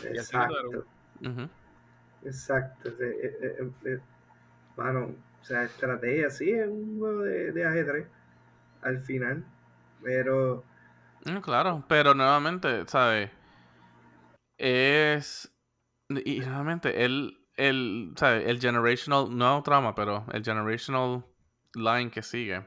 [0.04, 0.86] Y así ganaron.
[2.24, 2.90] Exacto, exacto.
[2.90, 4.02] Eh, eh, eh, eh,
[4.76, 8.08] Mano, o sea, estrategia, sí, es un juego de, de ajedrez
[8.86, 9.46] al final,
[10.02, 10.64] pero
[11.26, 13.32] Mm, Claro, pero nuevamente, ¿sabes?
[14.58, 15.52] Es.
[16.10, 18.48] Y nuevamente, el, el, ¿sabes?
[18.48, 21.26] El generational, no trauma, pero el generational
[21.74, 22.64] line que sigue.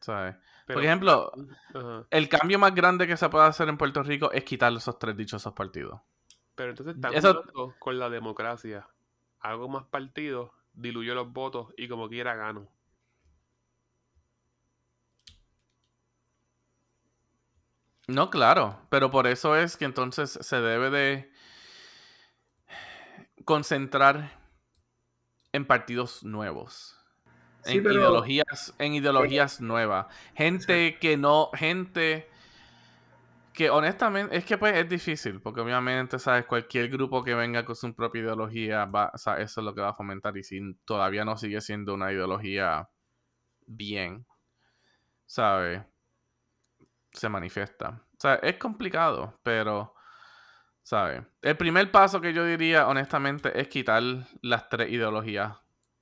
[0.00, 0.34] ¿Sabes?
[0.66, 1.32] Pero, Por ejemplo,
[1.74, 2.06] ajá.
[2.10, 5.16] el cambio más grande que se puede hacer en Puerto Rico es quitar esos tres
[5.16, 6.00] dichosos partidos.
[6.56, 8.88] Pero entonces Eso- jugando con la democracia.
[9.40, 12.68] Hago más partidos, diluyo los votos y como quiera gano.
[18.08, 21.32] No, claro, pero por eso es que entonces se debe de
[23.44, 24.30] concentrar
[25.52, 26.96] en partidos nuevos.
[27.64, 30.06] sí, en pero ideologías, en ideologías nuevas.
[30.34, 32.28] Gente que no, gente
[33.56, 37.74] que honestamente, es que pues es difícil, porque obviamente, sabes, cualquier grupo que venga con
[37.74, 40.60] su propia ideología, va, o sea, eso es lo que va a fomentar, y si
[40.84, 42.88] todavía no sigue siendo una ideología
[43.66, 44.26] bien,
[45.24, 45.82] ¿sabes?
[47.16, 47.88] Se manifiesta.
[48.16, 49.94] O sea, es complicado, pero,
[50.82, 51.22] ¿sabes?
[51.40, 54.02] El primer paso que yo diría, honestamente, es quitar
[54.42, 55.56] las tres ideologías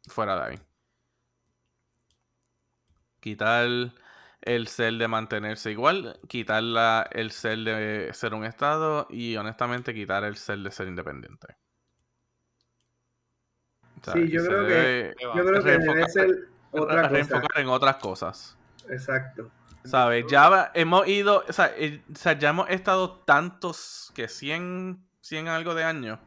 [0.09, 0.59] fuera de ahí.
[3.21, 3.65] quitar
[4.43, 9.95] el ser de mantenerse igual, quitar la- el ser de ser un estado y honestamente
[9.95, 11.57] quitar el ser de ser independiente.
[13.99, 17.09] O sea, Sí, yo creo que- Yo creo que debe ser otra cosa.
[17.09, 18.59] reenfocar en otras cosas.
[18.91, 19.51] Exacto.
[19.85, 20.25] ¿Sabes?
[20.29, 25.49] Ya hemos ido, o sea, eh, o sea, ya hemos estado tantos que 100, 100
[25.49, 26.19] algo de años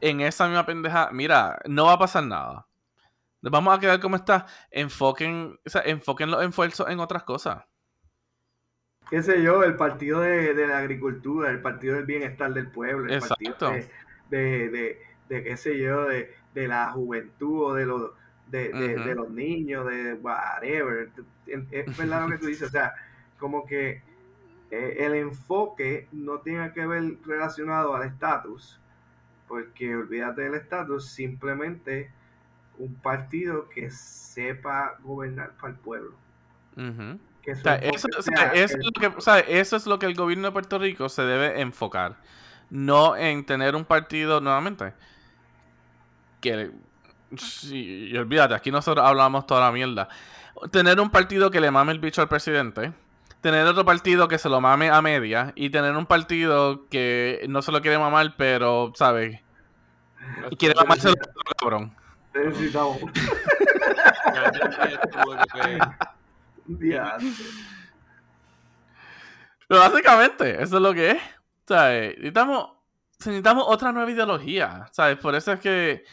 [0.00, 1.10] en esa misma pendeja.
[1.12, 2.66] Mira, no va a pasar nada.
[3.42, 4.46] Nos vamos a quedar como está.
[4.70, 7.64] Enfoquen, o sea, enfoquen los esfuerzos en otras cosas.
[9.10, 13.12] qué sé yo, el partido de, de la agricultura, el partido del bienestar del pueblo,
[13.12, 13.70] el partido Exacto.
[14.30, 18.12] de, de, de, de, qué sé yo, de, de la juventud o de los,
[18.48, 21.10] de, de, de los niños, de whatever.
[21.46, 22.94] Es verdad lo que tú dices, o sea,
[23.38, 24.02] como que
[24.70, 28.78] eh, el enfoque no tiene que ver relacionado al estatus,
[29.48, 32.10] porque olvídate del estatus, simplemente
[32.78, 36.12] un partido que sepa gobernar para el pueblo.
[37.42, 39.76] Que O sea, eso, o sea, sea eso el- es lo que, o sea, eso
[39.76, 42.16] es lo que el gobierno de Puerto Rico se debe enfocar.
[42.70, 44.92] No en tener un partido, nuevamente,
[46.40, 46.70] que...
[47.38, 50.08] sí, y olvídate, aquí nosotros hablamos toda la mierda.
[50.70, 52.92] Tener un partido que le mame el bicho al presidente.
[53.40, 55.52] Tener otro partido que se lo mame a media.
[55.54, 59.40] Y tener un partido que no se lo quiere mamar, pero, ¿sabes?
[60.50, 61.94] Y quiere mamarse el otro cabrón.
[62.32, 62.98] necesitamos
[69.68, 71.22] Pero básicamente, eso es lo que es.
[71.66, 72.16] ¿Sabes?
[72.16, 72.70] Necesitamos,
[73.18, 74.86] necesitamos otra nueva ideología.
[74.92, 75.18] ¿Sabes?
[75.18, 76.04] Por eso es que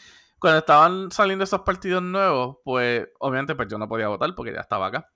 [0.41, 4.59] cuando estaban saliendo esos partidos nuevos, pues obviamente pues yo no podía votar porque ya
[4.61, 5.07] estaba acá.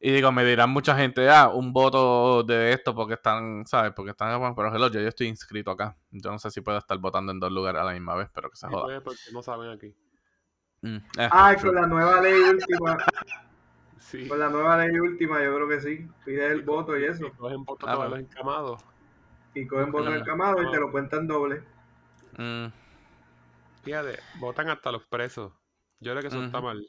[0.00, 3.92] Y digo, me dirán mucha gente, ah, un voto de esto porque están, ¿sabes?
[3.96, 5.96] Porque están, bueno, pero hello, yo, yo estoy inscrito acá.
[6.10, 8.48] Yo no sé si puedo estar votando en dos lugares a la misma vez, pero
[8.50, 9.00] que se joda.
[9.02, 9.94] porque no saben aquí.
[10.82, 11.72] Mm, eh, Ay, true.
[11.72, 12.96] con la nueva ley última,
[13.98, 14.28] Sí.
[14.28, 16.06] con la nueva ley última, yo creo que sí.
[16.24, 17.32] Pides el voto y eso.
[17.38, 18.22] Cogen votos Ah, todos bueno.
[18.22, 18.84] los encamados.
[19.54, 20.14] Y cogen voto Mm.
[20.14, 21.64] encamado y te lo cuentan doble.
[22.36, 22.66] Mm,
[23.84, 25.52] Fíjate, votan hasta los presos.
[26.00, 26.86] Yo creo que eso está mal.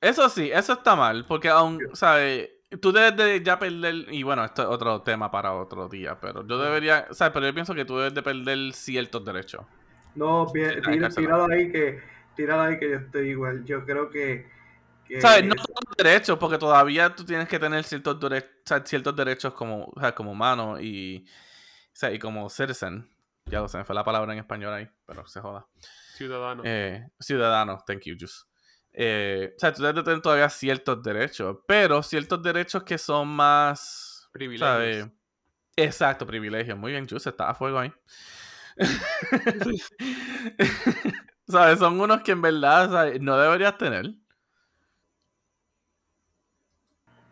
[0.00, 2.50] Eso sí, eso está mal, porque aún, ¿sabes?
[2.80, 6.46] Tú debes de ya perder, y bueno, esto es otro tema para otro día, pero
[6.46, 7.32] yo debería, ¿sabes?
[7.32, 9.64] Pero yo pienso que tú debes de perder ciertos derechos.
[10.14, 11.26] No, pi- Sí, tira- dejártelo.
[11.26, 12.02] tíralo ahí que,
[12.36, 13.64] tíralo ahí que yo estoy igual.
[13.64, 14.46] Yo creo que,
[15.06, 15.44] que ¿Sabes?
[15.44, 19.54] No los derechos, porque todavía tú tienes que tener ciertos, dere- o sea, ciertos derechos
[19.54, 23.08] como, o sea, como humano y, o sea, y como citizen.
[23.46, 25.66] Ya lo sé, me fue la palabra en español ahí, pero se joda.
[26.14, 26.62] Ciudadano.
[26.64, 28.48] Eh, ciudadano, thank you, Jus.
[28.92, 34.28] Eh, o sea, tú tener todavía ciertos derechos, pero ciertos derechos que son más...
[34.32, 34.68] Privilegios.
[34.68, 35.06] ¿sabes?
[35.76, 36.78] Exacto, privilegios.
[36.78, 37.92] Muy bien, Jus, está a fuego ahí.
[41.48, 41.78] ¿Sabes?
[41.78, 43.20] Son unos que en verdad ¿sabes?
[43.20, 44.14] no deberías tener.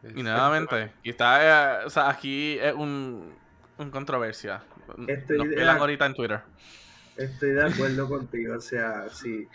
[0.03, 3.33] Y nuevamente, y está, eh, o sea, aquí es un,
[3.79, 4.63] un controversia.
[5.07, 6.41] Estoy Nos de ahorita en Twitter.
[7.17, 8.57] Estoy de acuerdo contigo.
[8.57, 9.49] O sea, si,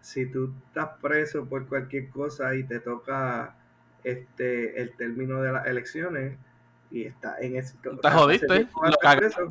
[0.00, 3.56] si tú estás preso por cualquier cosa y te toca
[4.02, 6.36] este el término de las elecciones
[6.90, 9.42] y está en ese Te jodiste, lo cagaste.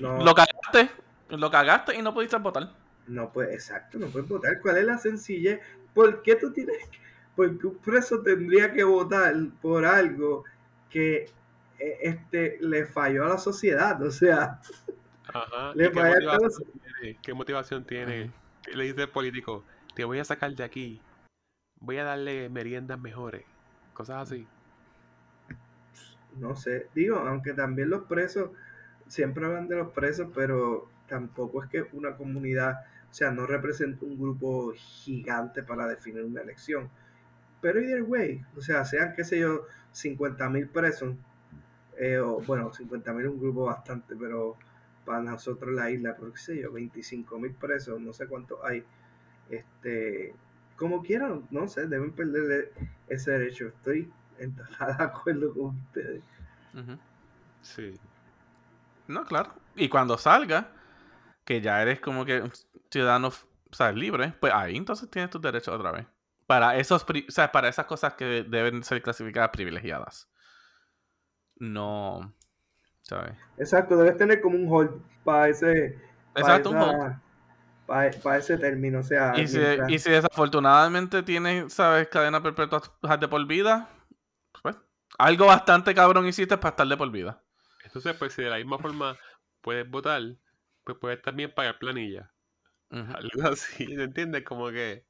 [0.00, 0.24] No.
[0.24, 0.90] Lo cagaste,
[1.28, 2.70] lo cagaste y no pudiste votar.
[3.06, 4.60] No puedes, exacto, no puedes votar.
[4.60, 5.60] ¿Cuál es la sencillez?
[5.94, 6.98] ¿Por qué tú tienes que,
[7.36, 10.44] porque un preso tendría que votar por algo
[10.90, 11.30] que
[11.78, 14.00] este le falló a la sociedad?
[14.02, 14.60] O sea,
[15.28, 15.72] Ajá.
[15.74, 17.18] Le ¿Y qué, falla motivación tiene?
[17.22, 18.30] ¿Qué motivación tiene?
[18.62, 19.64] ¿Qué le dice el político?
[19.94, 21.00] Te voy a sacar de aquí.
[21.80, 23.44] Voy a darle meriendas mejores.
[23.92, 24.46] Cosas así.
[26.36, 28.50] no sé, digo, aunque también los presos,
[29.06, 34.04] siempre hablan de los presos, pero tampoco es que una comunidad, o sea, no representa
[34.04, 36.90] un grupo gigante para definir una elección.
[37.60, 41.14] Pero either way, o sea, sean, qué sé yo, 50 mil presos,
[41.98, 44.56] eh, bueno, 50 mil es un grupo bastante, pero
[45.04, 48.84] para nosotros la isla, por qué sé yo, 25 mil presos, no sé cuántos hay,
[49.50, 50.34] este,
[50.76, 52.72] como quieran, no sé, deben perderle
[53.08, 53.68] ese derecho.
[53.68, 56.22] Estoy en total acuerdo con ustedes.
[57.62, 57.94] Sí.
[59.06, 59.54] No, claro.
[59.76, 60.68] Y cuando salga,
[61.44, 62.52] que ya eres como que un
[62.90, 66.06] ciudadano, o sea, libre, pues ahí entonces tienes tus derechos otra vez.
[66.46, 67.04] Para esos,
[67.52, 70.28] para esas cosas que deben ser clasificadas privilegiadas.
[71.58, 72.32] No,
[73.02, 73.36] ¿sabes?
[73.58, 74.90] Exacto, debes tener como un hold
[75.24, 75.96] para ese,
[76.38, 76.96] para Exacto, un hold.
[77.86, 82.08] para, para ese término, o sea, Y si, mientras- y si desafortunadamente tienes, ¿sabes?
[82.08, 82.82] Cadena perpetua
[83.18, 83.88] de por vida,
[84.62, 84.76] pues
[85.18, 87.42] algo bastante cabrón hiciste para estar de por vida.
[87.84, 89.16] Entonces, pues si de la misma forma
[89.60, 90.22] puedes votar,
[90.84, 92.30] pues puedes también pagar planilla.
[92.90, 93.12] Ujú.
[93.14, 94.44] Algo así, ¿me entiendes?
[94.44, 95.06] Como que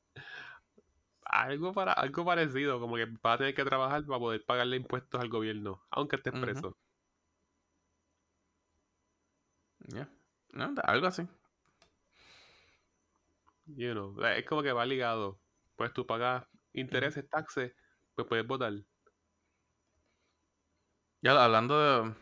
[1.25, 5.21] Algo, para, algo parecido, como que va a tener que trabajar para poder pagarle impuestos
[5.21, 6.41] al gobierno, aunque esté Ujú.
[6.41, 6.77] preso.
[9.93, 10.09] Yeah.
[10.53, 11.27] No, algo así.
[13.67, 15.41] You know, es como que va ligado.
[15.77, 17.75] Pues tú pagas intereses, taxes,
[18.15, 18.73] pues puedes votar.
[21.23, 22.15] Ya hablando de.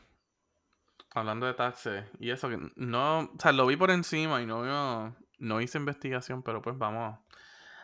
[1.15, 3.21] Hablando de taxes y eso, que no.
[3.21, 7.19] O sea, lo vi por encima y no, no hice investigación, pero pues vamos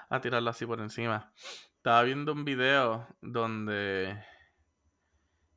[0.09, 1.33] a tirarlo así por encima.
[1.77, 4.23] Estaba viendo un video donde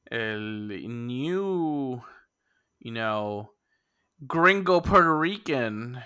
[0.05, 0.67] el
[1.07, 2.01] new,
[2.79, 3.55] you know,
[4.17, 6.03] gringo Puerto Rican,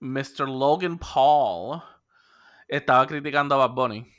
[0.00, 0.48] Mr.
[0.48, 1.82] Logan Paul,
[2.66, 4.12] estaba criticando a Bad Bunny.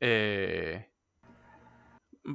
[0.00, 0.90] Eh,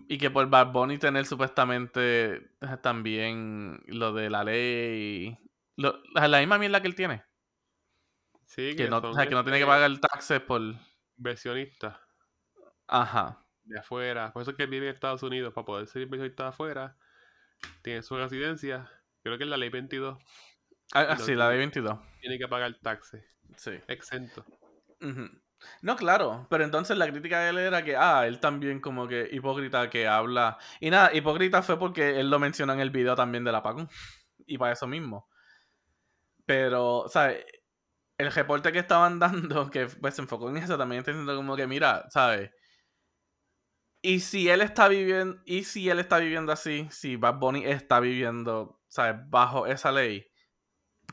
[0.08, 5.38] y que por Bad Bunny tener supuestamente también lo de la ley.
[5.76, 7.24] Lo, la misma mierda que él tiene.
[8.50, 10.60] Sí, Que no, son, o sea, que no tiene que pagar taxes por.
[11.18, 11.98] Inversionistas
[12.88, 13.46] Ajá.
[13.64, 14.34] de afuera.
[14.34, 16.98] Por eso es que vive en Estados Unidos, para poder ser inversionista de afuera.
[17.84, 18.90] Tiene su residencia.
[19.22, 20.18] Creo que es la ley 22.
[20.94, 22.00] Ah, ah, sí, la de tiene- 22.
[22.22, 23.24] Tiene que pagar taxes.
[23.56, 23.80] Sí.
[23.88, 24.44] Exento.
[25.84, 29.30] No, claro, pero entonces la crítica de él era que, ah, él también como que
[29.32, 30.58] hipócrita que habla.
[30.80, 33.90] Y nada, hipócrita fue porque él lo mencionó en el video también del apagón.
[34.48, 35.30] Y para eso mismo.
[36.46, 37.46] Pero, ¿sabes?
[38.20, 41.56] El reporte que estaban dando, que pues, se enfocó en eso, también está diciendo como
[41.56, 42.52] que, mira, ¿sabes?
[44.02, 48.00] Y si él está viviendo, y si él está viviendo así, si Bad Bunny está
[48.00, 49.18] viviendo, ¿sabes?
[49.30, 50.26] Bajo esa ley,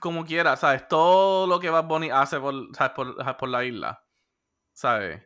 [0.01, 0.87] como quiera, ¿sabes?
[0.89, 2.93] Todo lo que Bad Bunny hace por, ¿sabes?
[3.39, 4.05] por, la isla,
[4.73, 5.23] ¿sabes?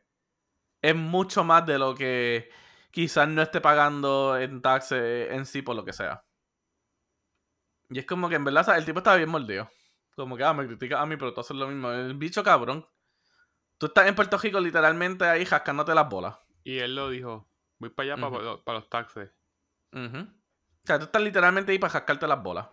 [0.82, 2.50] Es mucho más de lo que
[2.90, 6.24] quizás no esté pagando en taxes en sí por lo que sea.
[7.90, 8.80] Y es como que en verdad, ¿sabes?
[8.80, 9.68] el tipo estaba bien mordido.
[10.16, 11.90] Como que, ah, me critica a mí, pero tú haces lo mismo.
[11.90, 12.86] El bicho cabrón.
[13.78, 16.36] Tú estás en Puerto Rico literalmente ahí jascándote las bolas.
[16.64, 17.48] Y él lo dijo.
[17.78, 19.30] Voy para allá para, para los taxes.
[19.92, 20.18] Ujú.
[20.18, 22.68] O sea, tú estás literalmente ahí para jascarte las bolas.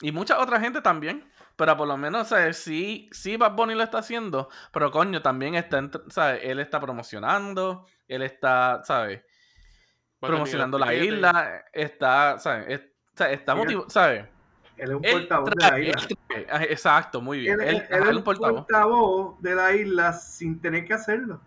[0.00, 1.30] Y mucha otra gente también.
[1.56, 2.56] Pero por lo menos, ¿sabes?
[2.56, 4.48] Sí, sí Bad Bunny lo está haciendo.
[4.72, 6.40] Pero coño, también está, ¿sabes?
[6.44, 7.86] Él está promocionando.
[8.06, 9.22] Él está, ¿sabes?
[10.20, 11.64] Promocionando la isla.
[11.72, 12.80] Está, ¿sabes?
[13.16, 14.28] Está motivado, ¿sabes?
[14.78, 16.08] Él es un Él portavoz de la isla.
[16.28, 17.60] trae- ah, Exacto, muy bien.
[17.60, 21.40] Él, Él, él- es un portavoz de la isla sin tener que hacerlo.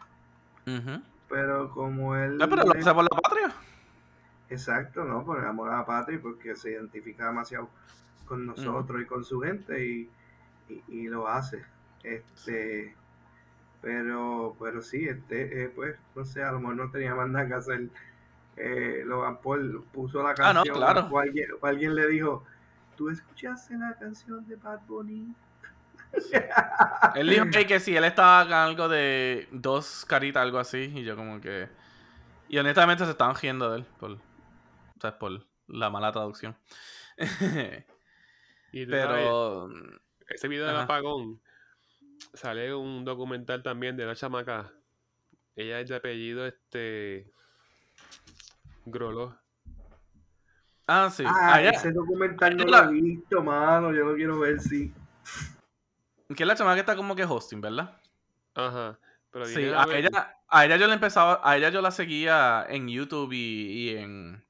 [1.30, 2.38] Pero como él.
[2.38, 3.52] No, pero lo hace por la patria.
[4.50, 5.24] Exacto, ¿no?
[5.24, 7.70] Por el amor a la patria porque se identifica demasiado
[8.26, 10.10] con nosotros y con su gente y,
[10.70, 11.64] y, y lo hace.
[12.04, 12.96] Este.
[13.82, 17.48] Pero, pero sí, este, eh, pues, no sé, a lo mejor no tenía más nada
[17.48, 17.88] que hacer.
[18.58, 21.08] Eh, Logan Paul puso la Ah, no, canción claro.
[21.10, 22.44] o, alguien, o alguien le dijo,
[22.96, 25.34] ¿tú escuchaste la canción de Bad Bunny?
[27.16, 31.04] Él dijo que, que sí, él estaba con algo de dos caritas, algo así, y
[31.04, 31.70] yo como que...
[32.50, 34.20] Y honestamente se estaban riendo de él, por, o
[35.00, 36.58] sea, por la mala traducción.
[38.74, 39.70] Y sabes, Pero...
[40.30, 40.84] ese video del Ajá.
[40.84, 41.42] apagón
[42.34, 44.72] sale un documental también de una chamaca.
[45.56, 47.32] Ella es de apellido este
[48.86, 49.38] Grolo.
[50.88, 51.24] Ah, sí.
[51.26, 54.60] Ah, Ah, ese documental no Yo lo la- he visto, mano, yo lo quiero ver,
[54.60, 54.94] sí.
[56.36, 57.98] Que es la chamaca que está como que hosting, ¿verdad?
[58.56, 58.98] Ajá.
[59.32, 62.66] Pero Sí, a ver- ella, a ella yo la empezaba, a ella yo la seguía
[62.70, 63.38] en YouTube y,
[63.92, 64.44] y en,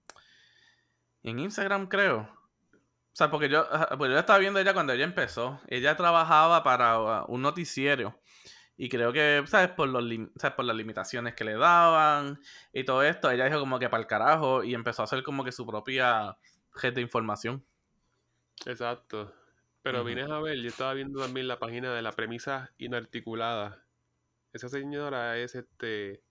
[1.22, 2.20] y en Instagram, creo.
[2.22, 3.68] O sea, porque yo,
[3.98, 5.60] porque yo estaba viendo a ella cuando ella empezó.
[5.68, 8.16] Ella trabajaba para uh, un noticiero.
[8.78, 9.70] Y creo que, ¿sabes?
[9.70, 10.04] Por, los
[10.38, 10.56] ¿sabes?
[10.56, 12.40] por las limitaciones que le daban
[12.74, 15.44] y todo esto, ella dijo como que para el carajo y empezó a hacer como
[15.44, 16.38] que su propia
[16.82, 17.64] red de información.
[18.66, 19.34] Exacto.
[19.82, 20.08] Pero Ujú.
[20.08, 23.84] vienes a ver, yo estaba viendo también la página de la premisa inarticulada.
[24.54, 26.22] Esa señora es este.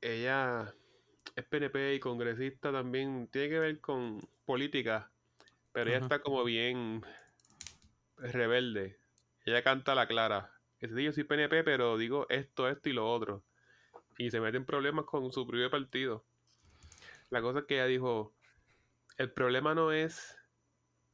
[0.00, 0.72] Ella
[1.36, 3.28] es PNP y congresista también.
[3.28, 5.10] Tiene que ver con política.
[5.72, 7.02] Pero ella está como bien
[8.16, 8.98] rebelde.
[9.44, 10.52] Ella canta a la clara.
[10.80, 13.44] Es decir, yo soy PNP, pero digo esto, esto y lo otro.
[14.18, 16.24] Y se mete en problemas con su propio partido.
[17.30, 18.34] La cosa es que ella dijo,
[19.16, 20.36] el problema no es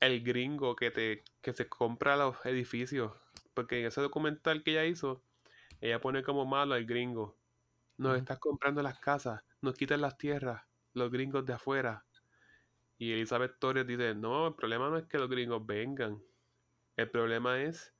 [0.00, 3.12] el gringo que te que se compra los edificios,
[3.54, 5.22] porque en ese documental que ella hizo,
[5.80, 7.36] ella pone como malo al gringo.
[7.96, 12.04] Nos estás comprando las casas, nos quitan las tierras, los gringos de afuera.
[12.98, 16.22] Y Elizabeth Torres dice, no, el problema no es que los gringos vengan.
[16.96, 17.94] El problema es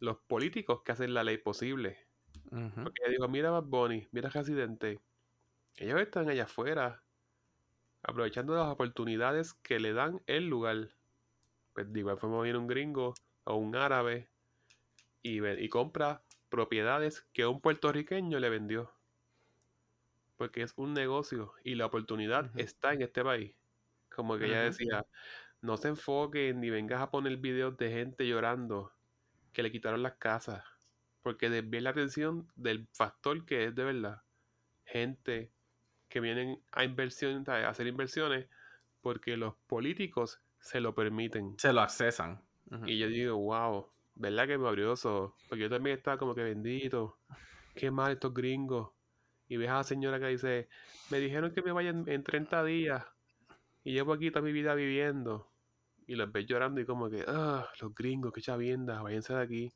[0.00, 1.98] los políticos que hacen la ley posible.
[2.50, 5.00] Porque ella dijo, mira Bad Bunny, mira Residente.
[5.76, 7.02] Ellos están allá afuera,
[8.02, 10.88] aprovechando las oportunidades que le dan el lugar.
[11.74, 13.14] Pues de igual forma viene un gringo
[13.44, 14.28] o un árabe
[15.22, 18.92] y, y compra propiedades que un puertorriqueño le vendió.
[20.36, 23.54] Porque es un negocio y la oportunidad está en este país.
[24.14, 25.04] Como que ella decía,
[25.60, 28.92] no se enfoquen ni vengas a poner videos de gente llorando
[29.52, 30.64] que le quitaron las casas.
[31.22, 34.22] Porque desvíen la atención del factor que es de verdad.
[34.84, 35.52] Gente
[36.08, 38.46] que vienen a inversión, a hacer inversiones
[39.00, 41.58] porque los políticos se lo permiten.
[41.58, 42.42] Se lo accesan.
[42.84, 45.34] Y yo digo, wow, ¿verdad que me abrió eso?
[45.48, 47.18] Porque yo también estaba como que bendito.
[47.74, 48.90] Qué mal estos gringos.
[49.48, 50.68] Y ves a la señora que dice,
[51.10, 53.06] me dijeron que me vayan en 30 días.
[53.84, 55.50] Y llevo aquí toda mi vida viviendo.
[56.08, 59.72] Y los ves llorando y como que, ah, los gringos, qué chavienda, váyanse de aquí.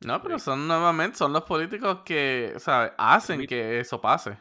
[0.00, 2.92] No, pero son nuevamente, son los políticos que, ¿sabes?
[2.98, 4.36] Hacen que eso pase.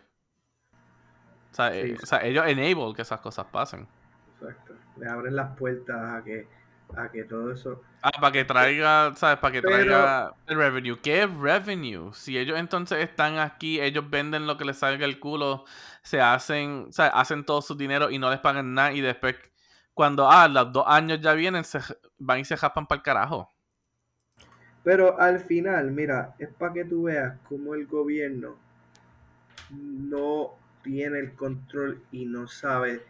[1.52, 3.88] O sea, eh, Sí, o sea, ellos enable que esas cosas pasen.
[4.42, 4.74] exacto.
[4.98, 6.48] Le abren las puertas a que,
[6.98, 7.82] a que todo eso.
[8.02, 9.38] Ah, para que traiga, ¿sabes?
[9.40, 11.00] Para que Pero- traiga el revenue.
[11.02, 12.12] ¿Qué es revenue?
[12.14, 15.66] Si ellos entonces están aquí, ellos venden lo que les salga el culo,
[16.02, 19.36] se hacen, o sea, hacen todo su dinero y no les pagan nada y después
[19.94, 21.80] cuando, ah, los dos años ya vienen, se,
[22.18, 23.50] van y se jaspan para el carajo.
[24.84, 28.58] Pero al final, mira, es para que tú veas cómo el gobierno
[29.70, 33.04] no tiene el control y no sabe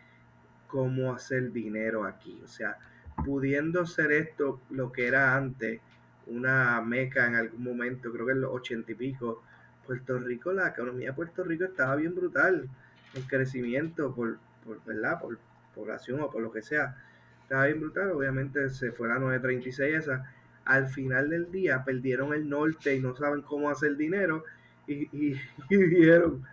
[0.67, 2.39] cómo hacer dinero aquí.
[2.43, 2.77] O sea,
[3.25, 5.81] pudiendo ser esto lo que era antes,
[6.27, 9.43] una meca en algún momento, creo que en los ochenta y pico,
[9.85, 12.69] Puerto Rico, la economía de Puerto Rico estaba bien brutal
[13.13, 15.19] en crecimiento por, por ¿verdad?
[15.19, 15.37] Por
[15.73, 16.95] población o por lo que sea.
[17.43, 20.33] Estaba bien brutal, obviamente se fue la 936 esa.
[20.65, 24.43] Al final del día perdieron el norte y no saben cómo hacer dinero
[24.87, 26.43] y, y, y dijeron,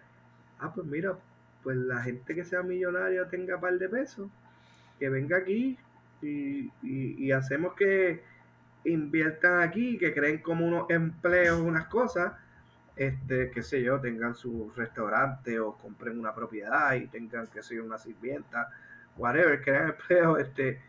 [0.59, 1.17] ah, pues mira,
[1.63, 4.31] pues la gente que sea millonaria tenga par de pesos,
[4.99, 5.79] que venga aquí
[6.23, 8.23] y, y, hacemos que
[8.85, 12.33] inviertan aquí, que creen como unos empleos, unas cosas,
[12.97, 17.81] este, qué sé yo, tengan su restaurante o compren una propiedad y tengan, qué sé
[17.81, 18.69] una sirvienta,
[19.21, 20.81] whatever, crean empleos, este,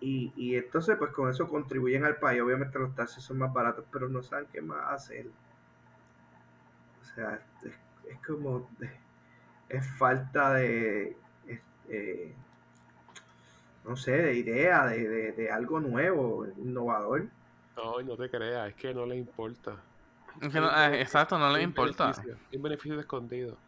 [0.00, 3.84] y, y entonces pues con eso contribuyen al país, obviamente los taxis son más baratos,
[3.92, 5.26] pero no saben qué más hacer.
[7.02, 7.72] O sea, es,
[8.10, 8.68] es como,
[9.68, 11.16] es falta de,
[11.46, 12.34] es, eh,
[13.84, 17.28] no sé, de idea, de, de, de algo nuevo, innovador.
[17.76, 19.76] No, no te creas, es que no les importa.
[20.40, 22.12] Es que no- eh, exacto, no un importa.
[22.12, 23.58] beneficio, un beneficio escondido.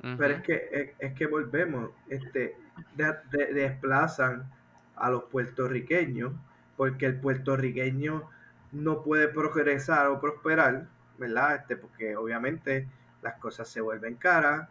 [0.00, 2.56] Pero es que, es, es que volvemos, este,
[2.94, 4.48] de- de- desplazan
[4.96, 6.32] a los puertorriqueños,
[6.76, 8.28] porque el puertorriqueño
[8.72, 10.86] no puede progresar o prosperar,
[11.18, 11.56] ¿verdad?
[11.56, 12.86] Este, porque obviamente
[13.22, 14.68] las cosas se vuelven caras,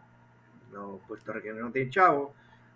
[0.72, 2.30] los puertorriqueños no tienen chavos,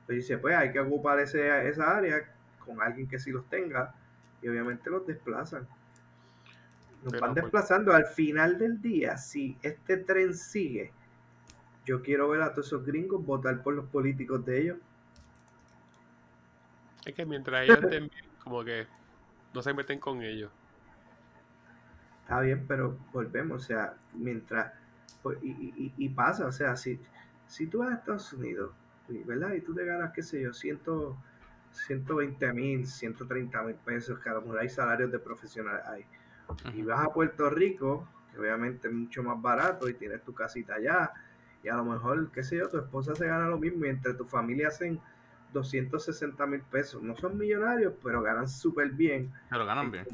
[0.05, 2.23] pues dice, pues hay que ocupar ese, esa área
[2.59, 3.95] con alguien que sí los tenga,
[4.43, 5.67] y obviamente los desplazan.
[7.03, 10.93] Nos Pero, van pues- desplazando al final del día, si este tren sigue,
[11.87, 14.79] yo quiero ver a todos esos gringos votar por los políticos de ellos.
[17.05, 18.89] Es que mientras ellos estén bien, como que
[19.55, 20.53] no se meten con ellos.
[22.23, 24.73] Está bien, pero volvemos, o sea, mientras,
[25.23, 27.01] pues, y, y- y pasa, o sea, si,
[27.47, 28.73] si tú vas a Estados Unidos,
[29.09, 29.53] ¿verdad?
[29.55, 30.81] Y tú te ganas, qué sé yo, 100,
[31.73, 36.05] 120 mil, 130 mil pesos, que a lo mejor hay salarios de profesionales ahí.
[36.73, 40.75] Y vas a Puerto Rico, que obviamente es mucho más barato y tienes tu casita
[40.77, 41.13] allá,
[41.63, 44.15] y a lo mejor, qué sé yo, tu esposa se gana lo mismo y entre
[44.15, 45.01] tu familia hacen
[45.53, 47.03] 260 mil pesos.
[47.03, 50.07] No son millonarios, pero ganan súper bien Pero ganan bien.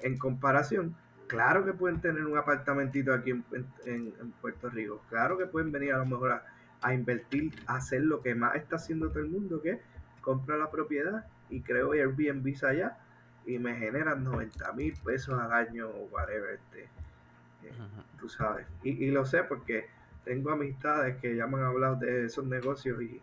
[0.00, 0.94] en comparación.
[1.28, 3.44] Claro que pueden tener un apartamentito aquí en,
[3.86, 5.00] en- en Puerto Rico.
[5.08, 6.44] Claro que pueden venir a lo mejor a,
[6.82, 9.78] a invertir, a hacer lo que más está haciendo todo el mundo, que es
[10.20, 12.98] comprar la propiedad y creo Airbnb allá
[13.46, 16.54] y me generan 90 mil pesos al año o whatever.
[16.54, 17.72] Este, eh,
[18.20, 18.66] tú sabes.
[18.82, 19.86] Y, y lo sé porque
[20.24, 23.22] tengo amistades que ya me han hablado de esos negocios y,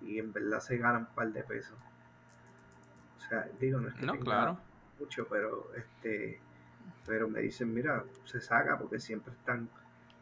[0.00, 1.78] y en verdad se ganan un par de pesos.
[3.18, 4.58] O sea, digo, no es que No, tenga claro.
[4.98, 6.40] mucho, pero este
[7.06, 9.70] pero me dicen, mira, se saca porque siempre están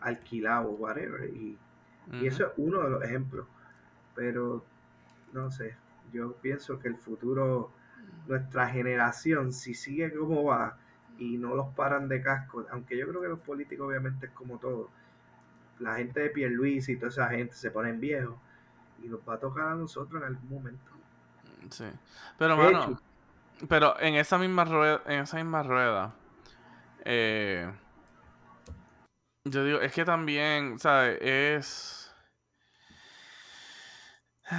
[0.00, 1.30] alquilados, whatever.
[1.30, 1.58] Y,
[2.18, 3.46] y eso es uno de los ejemplos.
[4.14, 4.64] Pero,
[5.32, 5.76] no sé,
[6.12, 7.72] yo pienso que el futuro,
[8.26, 10.78] nuestra generación, si sigue como va
[11.18, 14.58] y no los paran de casco, aunque yo creo que los políticos obviamente es como
[14.58, 14.90] todo,
[15.82, 18.36] la gente de Pierluisi y toda esa gente se ponen viejos
[19.02, 20.90] y nos va a tocar a nosotros en algún momento.
[21.70, 21.86] Sí.
[22.38, 23.02] Pero, De mano, hecho,
[23.68, 26.14] pero en esa misma rueda, en esa misma rueda,
[27.04, 27.72] eh,
[29.44, 31.18] yo digo, es que también, ¿sabes?
[31.20, 32.14] Es...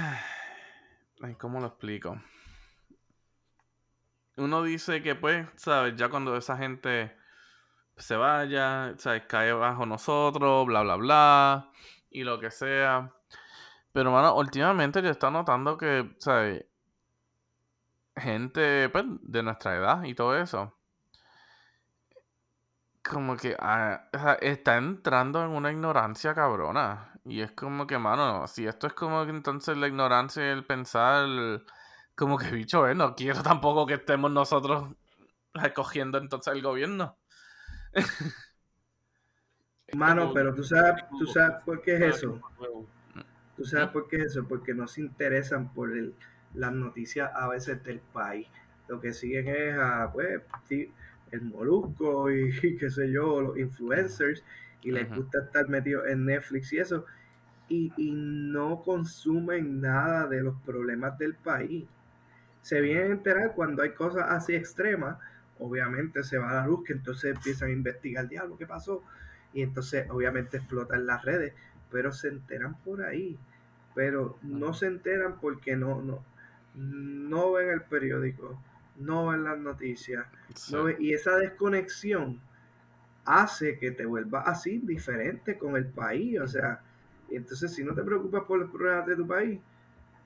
[1.22, 2.20] Ay, ¿cómo lo explico?
[4.36, 5.96] Uno dice que, pues, ¿sabes?
[5.96, 7.16] Ya cuando esa gente
[7.96, 9.24] se vaya, ¿sabes?
[9.28, 11.70] Cae bajo nosotros, bla, bla, bla,
[12.10, 13.12] y lo que sea.
[13.92, 16.64] Pero, mano, últimamente yo estoy notando que, ¿sabes?
[18.16, 20.74] Gente pues, de nuestra edad y todo eso.
[23.02, 24.08] Como que ah,
[24.40, 27.12] está entrando en una ignorancia cabrona.
[27.24, 30.64] Y es como que, mano, si esto es como que entonces la ignorancia y el
[30.64, 31.26] pensar,
[32.14, 34.94] como que bicho, eh, no quiero tampoco que estemos nosotros
[35.62, 37.16] escogiendo entonces el gobierno.
[39.94, 42.38] Mano, pero tú sabes, tú sabes por qué es eso.
[43.56, 46.14] Tú sabes por qué es eso, porque no se interesan por el,
[46.54, 48.48] las noticias a veces del país.
[48.88, 50.42] Lo que siguen es a, pues,
[51.30, 54.42] el molusco y, y qué sé yo, los influencers,
[54.82, 57.06] y les gusta estar metidos en Netflix y eso,
[57.68, 61.86] y, y no consumen nada de los problemas del país.
[62.62, 65.18] Se vienen a enterar cuando hay cosas así extremas,
[65.58, 69.02] obviamente se va a la luz, que entonces empiezan a investigar, diablo, ¿qué pasó?
[69.52, 71.54] Y entonces obviamente explotan las redes,
[71.90, 73.38] pero se enteran por ahí,
[73.94, 76.24] pero no se enteran porque no, no,
[76.74, 78.60] no ven el periódico,
[78.96, 80.72] no ven las noticias, Sí.
[80.74, 82.40] no ven- y esa desconexión
[83.24, 86.80] hace que te vuelvas así diferente con el país, o sea,
[87.30, 89.60] y entonces si no te preocupas por los problemas de tu país,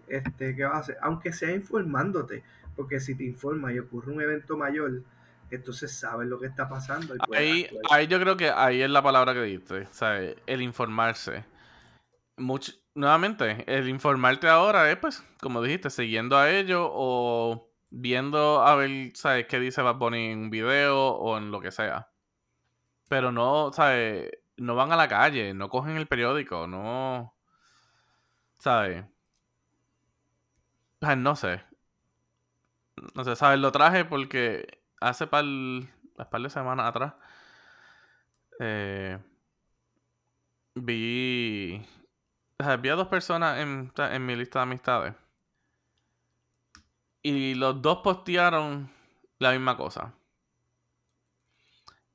[0.08, 0.96] este, ¿qué vas a hacer?
[1.02, 2.42] Aunque sea informándote,
[2.74, 5.02] porque si te informas y ocurre un evento mayor,
[5.50, 9.02] entonces sabes lo que está pasando y Ahí, ahí yo creo que ahí es la
[9.02, 10.36] palabra que diste, ¿sabes?
[10.46, 11.44] El informarse.
[12.36, 18.74] Much- nuevamente, el informarte ahora es, pues, como dijiste, siguiendo a ellos o viendo a
[18.76, 19.46] ver, ¿sabes?
[19.46, 22.10] ¿Qué dice Bad Bunny en un video o en lo que sea?
[23.08, 24.30] Pero no, ¿sabes?
[24.56, 27.34] No van a la calle, no cogen el periódico, no...
[28.58, 29.04] ¿Sabes?
[31.00, 31.60] Ay, no sé.
[33.14, 33.60] No sé, ¿sabes?
[33.60, 35.44] Lo traje porque hace par,
[36.30, 37.14] par de semanas atrás
[38.60, 39.18] eh,
[40.74, 41.82] vi...
[42.60, 45.14] O sea, vi a dos personas en, en mi lista de amistades.
[47.22, 48.90] Y los dos postearon
[49.38, 50.14] la misma cosa.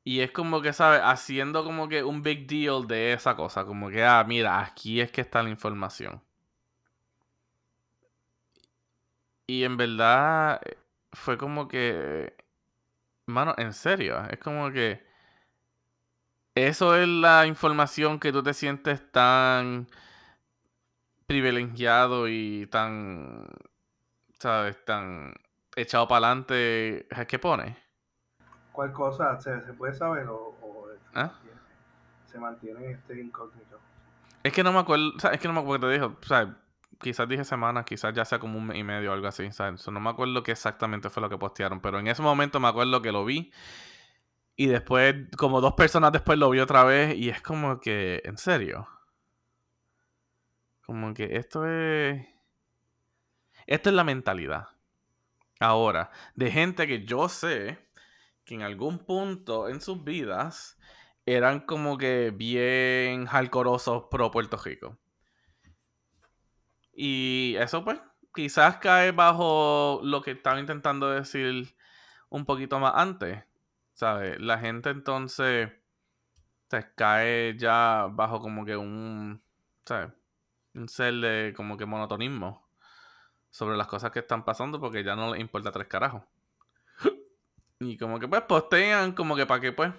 [0.04, 1.02] Y es como que, ¿sabes?
[1.04, 3.66] Haciendo como que un big deal de esa cosa.
[3.66, 6.22] Como que, ah, mira, aquí es que está la información.
[9.48, 10.78] Y en verdad eh,
[11.14, 12.36] fue como que...
[13.28, 14.24] Mano, en serio.
[14.30, 15.06] Es como que...
[16.56, 19.88] Eso es la información que tú te sientes tan
[21.26, 23.48] privilegiado y tan...
[24.40, 24.84] ¿Sabes?
[24.86, 25.34] Tan
[25.76, 27.08] echado para adelante.
[27.28, 27.78] ¿Qué pone?
[28.72, 31.32] ¿Cuál cosa se, se puede saber o, o se, ¿Ah?
[31.32, 31.60] mantiene,
[32.26, 33.80] se mantiene este incógnito?
[34.44, 36.18] Es que no me acuerdo, o sea, es que no me acuerdo qué te dijo,
[36.22, 36.58] o sea,
[37.04, 39.88] quizás dije semanas, quizás ya sea como un mes y medio o algo así, ¿sabes?
[39.88, 43.02] No me acuerdo qué exactamente fue lo que postearon, pero en ese momento me acuerdo
[43.02, 43.52] que lo vi
[44.56, 48.38] y después, como dos personas después lo vi otra vez y es como que, en
[48.38, 48.88] serio,
[50.86, 52.26] como que esto es,
[53.66, 54.68] esto es la mentalidad.
[55.60, 57.80] Ahora, de gente que yo sé
[58.46, 60.78] que en algún punto en sus vidas
[61.26, 64.98] eran como que bien jalcorosos pro Puerto Rico.
[66.94, 68.00] Y eso pues
[68.34, 71.76] quizás cae bajo lo que estaba intentando decir
[72.30, 73.44] un poquito más antes,
[73.94, 74.40] ¿sabes?
[74.40, 75.72] La gente entonces
[76.70, 79.42] se cae ya bajo como que un,
[79.86, 80.12] ¿sabes?
[80.74, 82.68] Un ser de como que monotonismo
[83.52, 86.24] sobre las cosas que están pasando porque ya no les importa tres carajos.
[87.80, 89.92] Y como que pues postean como que para que pues,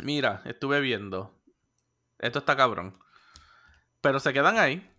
[0.00, 1.32] mira, estuve viendo,
[2.18, 2.98] esto está cabrón.
[4.00, 4.95] Pero se quedan ahí.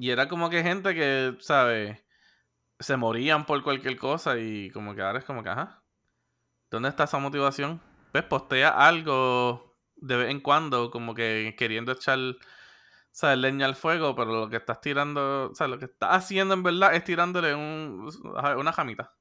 [0.00, 2.04] Y era como que gente que, ¿sabes?
[2.78, 5.82] Se morían por cualquier cosa y como que ahora es como que, ajá.
[6.70, 7.82] ¿Dónde está esa motivación?
[8.12, 12.18] Pues postea algo de vez en cuando, como que queriendo echar,
[13.10, 13.38] ¿sabes?
[13.38, 16.62] Leña al fuego, pero lo que estás tirando, o sea, lo que estás haciendo en
[16.62, 18.08] verdad es tirándole un,
[18.56, 19.12] una jamita.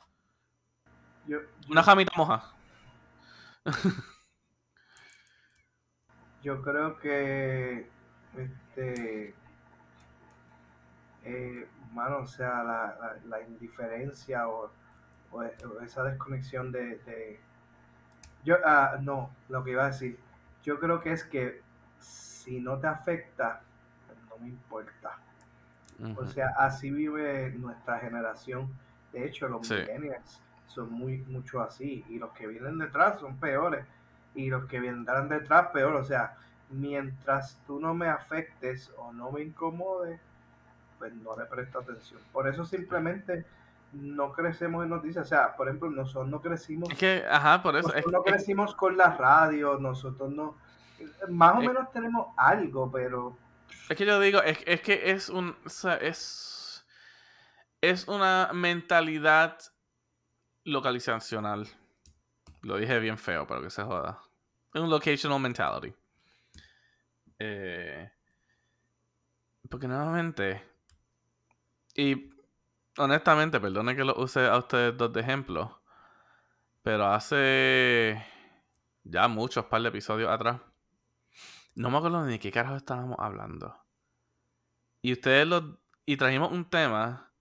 [1.25, 2.53] Yo, Una jamita moja.
[6.43, 7.89] yo creo que,
[8.37, 9.33] este,
[11.27, 14.71] eh, mano, o sea, la, la, la indiferencia o,
[15.31, 17.39] o, o, esa desconexión de, de
[18.43, 20.17] yo, uh, no, lo que iba a decir,
[20.63, 21.61] yo creo que es que
[21.99, 23.61] si no te afecta,
[24.29, 25.17] no me importa.
[25.99, 26.17] Uh -huh.
[26.19, 28.69] O sea, así vive nuestra generación.
[29.11, 29.73] De hecho, los Sí.
[29.73, 33.85] millennials son muy mucho así y los que vienen detrás son peores
[34.35, 35.95] y los que vendrán detrás peor.
[35.95, 36.35] O sea,
[36.69, 40.19] mientras tú no me afectes o no me incomodes,
[40.97, 42.19] pues no le presto atención.
[42.31, 43.45] Por eso simplemente
[43.93, 45.25] no crecemos en noticias.
[45.25, 46.89] O sea, por ejemplo, nosotros no crecimos.
[46.91, 47.87] Es que, ajá, por eso.
[47.87, 50.57] Nosotros es- no es- crecimos con la radio, nosotros no.
[51.29, 53.37] Más o Es- menos tenemos algo, pero.
[53.89, 55.55] Es que yo digo, es, es que es un.
[55.65, 56.85] o sea, es.
[57.79, 59.57] Es una mentalidad
[60.63, 61.67] localizacional.
[62.63, 64.19] Lo dije bien feo, pero que se joda.
[64.73, 65.93] Es un locational mentality.
[67.39, 68.09] Eh,
[69.69, 70.61] porque nuevamente.
[71.97, 72.29] Y
[72.97, 75.81] honestamente, perdone que lo use a ustedes dos de ejemplo.
[76.83, 78.23] Pero hace
[79.03, 80.61] ya muchos par de episodios atrás.
[81.75, 83.75] No me acuerdo ni qué carajo estábamos hablando.
[85.01, 85.79] Y ustedes lo.
[86.05, 87.31] Y trajimos un tema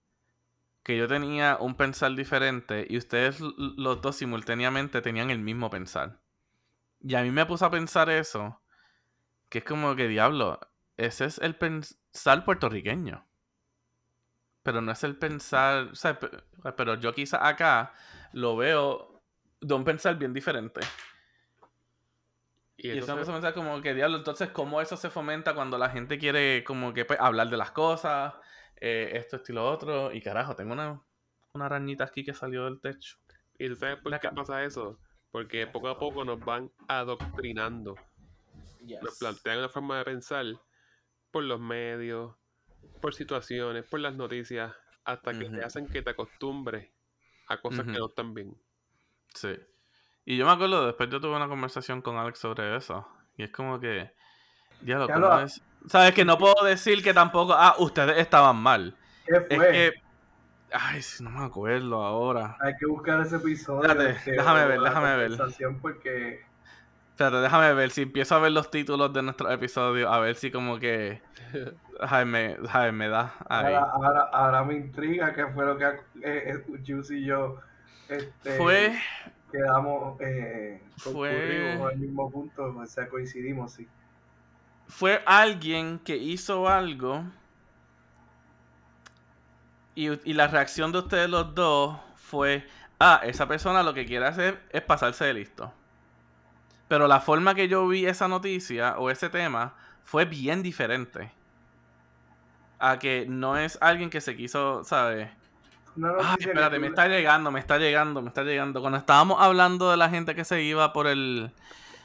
[0.83, 2.87] que yo tenía un pensar diferente.
[2.89, 6.23] Y ustedes los dos simultáneamente tenían el mismo pensar.
[7.01, 8.63] Y a mí me puso a pensar eso.
[9.51, 10.61] Que es como que diablo.
[10.97, 13.26] Ese es el pensar puertorriqueño.
[14.67, 15.85] Pero no es el pensar.
[15.93, 16.29] O sea, pe-
[16.77, 17.95] pero yo quizá acá
[18.33, 19.23] lo veo
[19.61, 20.81] de un pensar bien diferente.
[22.77, 25.79] Y Y eso me hace pensar como que diablo, entonces cómo eso se fomenta cuando
[25.79, 28.35] la gente quiere como que pues, hablar de las cosas,
[28.81, 31.01] eh, esto, esto y lo otro, y carajo, tengo una,
[31.55, 33.17] una arañita aquí que salió del techo.
[33.59, 34.99] ¿Y tú sabes por qué pasa eso?
[35.31, 37.95] Porque poco a poco nos van adoctrinando.
[39.01, 40.45] Nos plantean una forma de pensar
[41.31, 42.35] por los medios,
[43.01, 44.72] por situaciones, por las noticias,
[45.05, 46.91] hasta que te hacen que te acostumbres
[47.49, 48.57] a cosas que no están bien.
[49.34, 49.55] Sí.
[50.24, 53.07] Y yo me acuerdo, después yo tuve una conversación con Alex sobre eso,
[53.37, 54.12] y es como que,
[54.82, 55.62] Ya ¿cómo lo- es?
[55.87, 58.97] Sabes que no puedo decir que tampoco, ah, ustedes estaban mal.
[59.24, 59.70] ¿Qué Es fue?
[59.72, 59.93] que,
[60.72, 62.57] ay, si no me acuerdo ahora.
[62.61, 63.82] Hay que buscar ese episodio.
[63.89, 65.30] Espérate, este, déjame ver, déjame ver.
[65.80, 66.45] Porque
[67.17, 70.51] Espérate, déjame ver si empiezo a ver los títulos de nuestros episodios, a ver si
[70.51, 71.23] como que
[72.01, 73.75] Jaime, Jaime da ahí.
[73.75, 77.57] ahora, ahora, ahora me intriga qué fue lo que eh, eh, Juicy y yo
[78.09, 78.99] este, Fue,
[79.51, 83.89] quedamos eh, Fue- al mismo punto, o sea, coincidimos, sí.
[84.89, 87.25] fue alguien que hizo algo
[89.95, 92.67] y, y la reacción de ustedes los dos fue,
[93.01, 95.73] ah, esa persona lo que quiere hacer es pasarse de listo.
[96.89, 99.74] Pero la forma que yo vi esa noticia o ese tema
[100.05, 101.32] fue bien diferente.
[102.78, 105.30] A que no es alguien que se quiso, ¿sabes?
[105.97, 108.80] Una Ay, espérate, me está llegando, me está llegando, me está llegando.
[108.82, 111.51] Cuando estábamos hablando de la gente que se iba por el...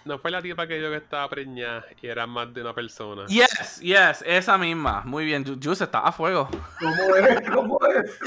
[0.06, 3.28] No fue la tipa que yo que estaba preñada y era más de una persona.
[3.28, 5.04] Yes, yes, esa misma.
[5.06, 6.50] Muy bien, Ju- Juice está a fuego.
[6.80, 7.50] ¿Cómo es?
[7.54, 8.20] ¿Cómo es?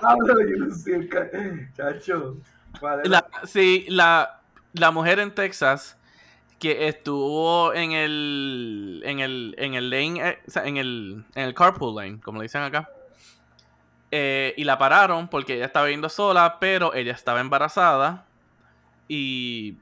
[0.00, 0.84] ¿Cómo es?
[1.10, 1.30] Ca-
[1.76, 2.38] chacho.
[2.80, 4.40] ¿cuál es La, sí, la,
[4.74, 5.96] la mujer en Texas
[6.58, 11.96] que estuvo en el en el en el lane eh, en el en el carpool
[11.96, 12.88] lane como le dicen acá
[14.14, 18.26] Eh, y la pararon porque ella estaba yendo sola pero ella estaba embarazada
[19.08, 19.76] y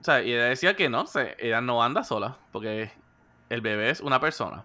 [0.00, 2.90] o sea, y ella decía que no se, ella no anda sola porque
[3.48, 4.64] el bebé es una persona.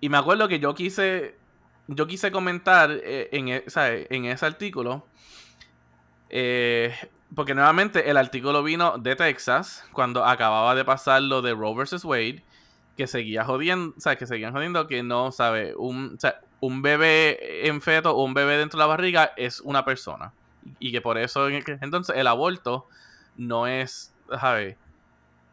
[0.00, 1.36] Y me acuerdo que yo quise
[1.88, 5.06] yo quise comentar eh, en, e- o en ese artículo
[6.28, 6.94] eh,
[7.34, 12.04] porque nuevamente el artículo vino de Texas cuando acababa de pasar lo de Roe vs.
[12.04, 12.42] Wade,
[12.96, 16.18] que seguía jodiendo, o que seguían jodiendo que no, sabe, un,
[16.60, 20.32] un bebé en feto o un bebé dentro de la barriga es una persona.
[20.78, 22.88] Y que por eso entonces el aborto
[23.36, 24.76] no es, ¿sabes?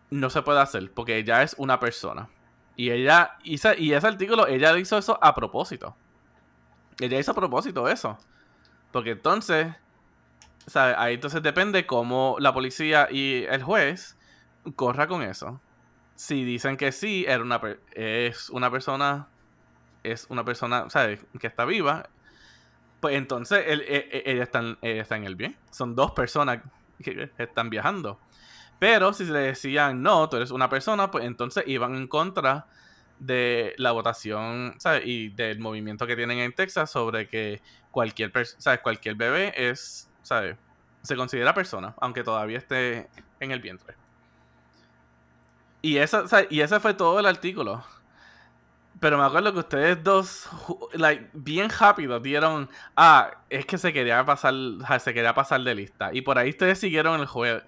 [0.10, 2.30] No se puede hacer porque ella es una persona.
[2.76, 5.96] Y ella, y ese artículo, ella hizo eso a propósito.
[7.00, 8.18] Ella hizo a propósito eso.
[8.92, 9.76] Porque entonces,
[10.68, 10.96] ¿sabes?
[10.98, 14.18] Ahí entonces depende cómo la policía y el juez
[14.76, 15.62] corra con eso.
[16.16, 17.60] Si dicen que sí, era una
[17.92, 19.28] es una persona,
[20.04, 21.26] es una persona, ¿sabes?
[21.40, 22.10] Que está viva,
[23.00, 25.58] pues entonces él- e- e- ella, está en, en el bien.
[25.72, 26.62] Son dos personas
[27.04, 28.20] que están viajando.
[28.80, 32.68] Pero si le decían, no, tú eres una persona, pues entonces iban en contra
[33.20, 35.04] de la votación ¿sabes?
[35.06, 37.62] y del movimiento que tienen en Texas sobre que
[37.92, 38.82] cualquier, ¿sabes?
[38.82, 40.58] cualquier bebé es, ¿sabes?
[41.04, 43.10] se considera persona, aunque todavía esté
[43.40, 43.96] en el vientre.
[45.82, 47.84] Y, esa, y ese fue todo el artículo.
[49.02, 50.48] Pero me acuerdo que ustedes dos,
[50.94, 54.54] like, bien rápido dieron, ah, es que se quería pasar,
[55.02, 56.12] se quería pasar de lista.
[56.14, 57.60] Y por ahí ustedes siguieron el juego,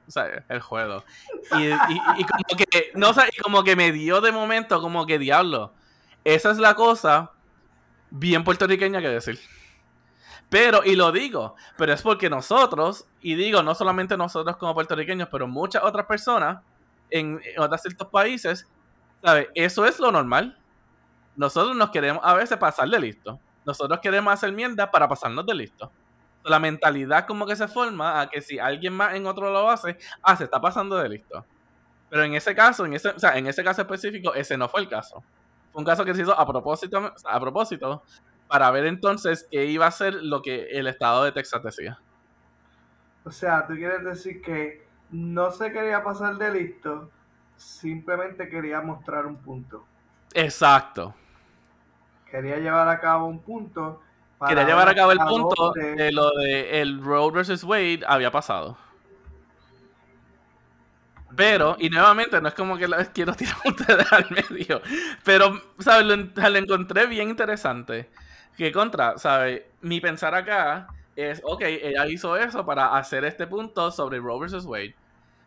[0.48, 1.04] el juego.
[1.60, 1.72] Y,
[2.24, 5.74] como que, no sé, y como que me dio de momento como que diablo.
[6.24, 7.32] Esa es la cosa
[8.12, 9.38] bien puertorriqueña que decir.
[10.50, 15.28] Pero, y lo digo, pero es porque nosotros, y digo, no solamente nosotros como puertorriqueños,
[15.32, 16.62] pero muchas otras personas
[17.10, 18.68] en, en otros ciertos países,
[19.24, 19.48] ¿sabes?
[19.56, 20.58] Eso es lo normal.
[21.36, 23.40] Nosotros nos queremos a veces pasar de listo.
[23.66, 25.92] nosotros queremos hacer mierda para pasarnos de listo.
[26.44, 29.98] La mentalidad como que se forma a que si alguien más en otro lo hace,
[30.22, 31.44] ah, se está pasando de listo.
[32.10, 34.82] Pero en ese caso, en ese, o sea, en ese caso específico, ese no fue
[34.82, 35.24] el caso.
[35.72, 38.04] Fue un caso que se hizo a propósito, a propósito
[38.48, 42.00] para ver entonces qué iba a ser lo que el estado de Texas decía.
[43.24, 47.10] O sea, tú quieres decir que no se quería pasar de listo,
[47.58, 49.86] simplemente quería mostrar un punto.
[50.34, 51.16] Exacto.
[52.30, 54.02] Quería llevar a cabo un punto.
[54.38, 58.32] para Quería llevar a cabo el punto de lo de el Roe versus Wade había
[58.32, 58.78] pasado.
[61.36, 64.82] Pero, y nuevamente, no es como que quiero tirar ustedes al medio,
[65.24, 66.06] pero, ¿sabes?
[66.06, 68.10] Lo encontré bien interesante.
[68.58, 69.64] Que contra, ¿sabes?
[69.82, 74.66] Mi pensar acá es, ok, ella hizo eso para hacer este punto sobre Roe versus
[74.66, 74.96] Wade.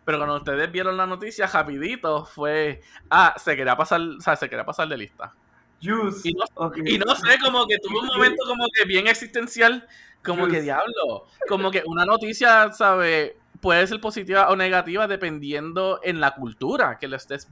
[0.05, 2.81] Pero cuando ustedes vieron la noticia, rapidito, fue,
[3.11, 5.35] ah, se quería pasar, o sea, se quería pasar de lista.
[5.83, 6.29] Juice.
[6.31, 6.79] Y no- ok.
[6.85, 9.87] Y no sé, como que tuvo un momento como que bien existencial,
[10.25, 13.37] como que diablo, como que una noticia, ¿sabe?
[13.61, 17.47] Puede ser positiva o negativa dependiendo en la cultura que le estés,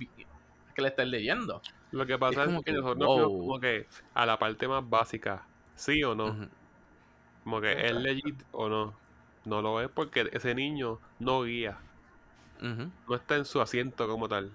[0.74, 1.60] que le estés leyendo.
[1.92, 3.38] Lo que pasa es, como que que, nosotros fuimos wow.
[3.40, 5.42] como que a la parte más básica,
[5.74, 6.48] sí o no,
[7.44, 8.94] como que es legit o no.
[9.44, 11.78] No lo es porque ese niño no guía,
[12.60, 14.52] no está en su asiento como tal.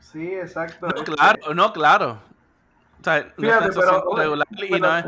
[0.00, 0.86] Sí, exacto.
[0.88, 2.20] No, claro, no, claro.
[3.00, 5.06] O sea, no Fíjate, pero, regular y pero- no es-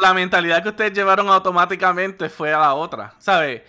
[0.00, 3.62] la mentalidad que ustedes llevaron automáticamente fue a la otra, ¿sabes?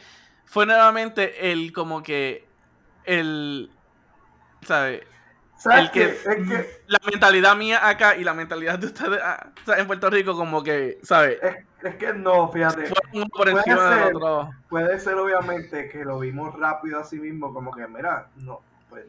[0.46, 2.48] Fue nuevamente el como que
[3.04, 3.70] el,
[4.62, 5.02] ¿sabes?
[5.60, 6.10] ¿Sabes el que- qué?
[6.10, 9.88] Es que la mentalidad mía acá y la mentalidad de ustedes ah, o sea, en
[9.88, 11.38] Puerto Rico como que, ¿sabes?
[11.44, 12.90] Es, es que no, fíjate.
[12.90, 14.16] Por puede encima del ser.
[14.16, 14.50] otro.
[14.70, 19.06] Puede ser obviamente que lo vimos rápido así mismo, como que, mira, no, pues,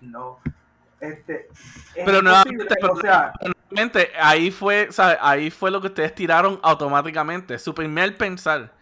[0.00, 0.38] no.
[1.00, 1.48] Este,
[1.94, 3.32] es Pero nuevamente, o sea,
[3.70, 5.16] nuevamente, ahí fue, ¿sabes?
[5.20, 8.72] Ahí fue lo que ustedes tiraron automáticamente, su primer pensar.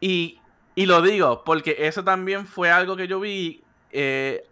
[0.00, 0.40] Y,
[0.74, 4.44] y lo digo, porque eso también fue algo que yo vi eh,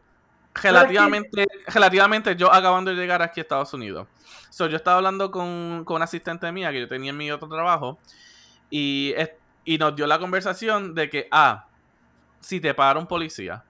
[0.55, 4.09] relativamente, relativamente yo acabando de llegar aquí a Estados Unidos.
[4.51, 7.49] So, yo estaba hablando con, con una asistente mía que yo tenía en mi otro
[7.49, 7.99] trabajo
[8.71, 9.15] y,
[9.65, 11.67] y nos dio la conversación de que, ah,
[12.41, 13.65] si te para un policía.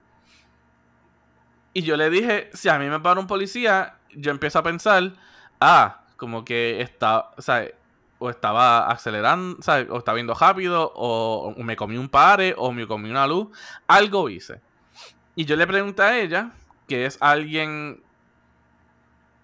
[1.73, 5.13] Y yo le dije, si a mí me para un policía, yo empiezo a pensar,
[5.59, 7.67] ah, como que está, o sea,
[8.19, 9.87] o estaba acelerando, ¿sabes?
[9.89, 13.47] o estaba viendo rápido, o, o me comí un pare, o me comí una luz,
[13.87, 14.61] algo hice.
[15.35, 16.51] Y yo le pregunté a ella,
[16.87, 18.03] que es alguien,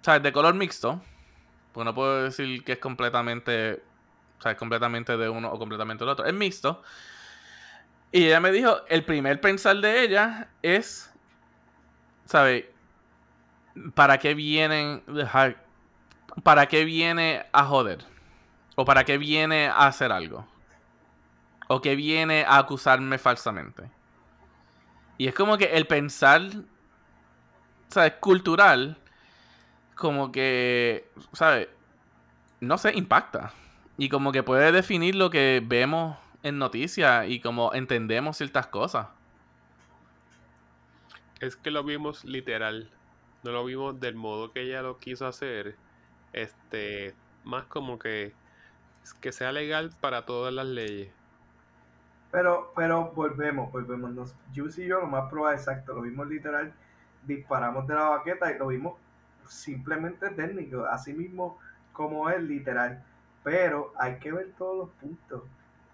[0.02, 0.24] ¿sabes?
[0.24, 1.02] De color mixto,
[1.72, 3.82] pues no puedo decir que es completamente,
[4.40, 6.82] sea, completamente de uno o completamente del otro, es mixto.
[8.12, 11.14] Y ella me dijo, el primer pensar de ella es,
[12.26, 12.66] ¿sabes?
[13.94, 15.04] ¿Para qué vienen,
[16.44, 18.04] para qué viene a joder?
[18.76, 20.48] ¿O para qué viene a hacer algo?
[21.68, 23.92] ¿O que viene a acusarme falsamente?
[25.20, 26.42] Y es como que el pensar,
[27.90, 28.14] ¿sabes?
[28.20, 28.98] Cultural,
[29.96, 31.68] como que, ¿sabes?
[32.62, 33.52] No sé, impacta.
[33.98, 39.08] Y como que puede definir lo que vemos en noticias y como entendemos ciertas cosas.
[41.42, 42.90] Es que lo vimos literal,
[43.44, 45.76] no lo vimos del modo que ella lo quiso hacer,
[46.34, 48.34] este, más como que
[49.22, 51.12] que sea legal para todas las leyes.
[52.32, 54.12] pero, pero volvemos, volvemos.
[54.12, 56.74] Nos, Juice y yo, lo más probable, exacto, lo vimos literal,
[57.26, 58.94] disparamos de la baqueta y lo vimos
[59.48, 61.58] simplemente técnico, así mismo
[61.94, 63.04] como es literal.
[63.44, 65.44] Pero hay que ver todos los puntos.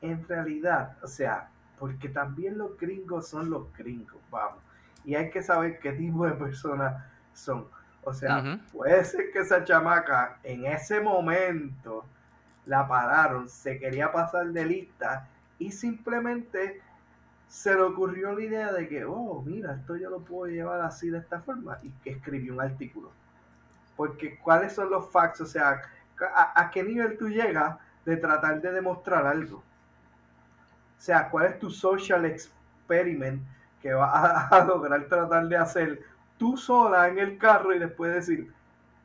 [0.02, 1.50] En realidad, o sea,
[1.80, 4.62] porque también los gringos son los gringos, vamos.
[5.04, 7.04] Y hay que saber qué tipo de personas
[7.34, 7.68] son.
[8.04, 12.06] O sea, puede ser que esa chamaca en ese momento
[12.66, 16.82] la pararon, se quería pasar de lista y simplemente
[17.48, 21.10] se le ocurrió la idea de que, oh, mira, esto yo lo puedo llevar así
[21.10, 23.12] de esta forma y que escribió un artículo.
[23.96, 25.82] Porque cuáles son los facts, o sea,
[26.56, 29.58] a, qué nivel tú llegas de tratar de demostrar algo.
[29.58, 33.42] O sea, cuál es tu social experiment
[33.82, 36.02] que vas a, lograr tratar de hacer
[36.38, 38.52] tú sola en el carro y después decir,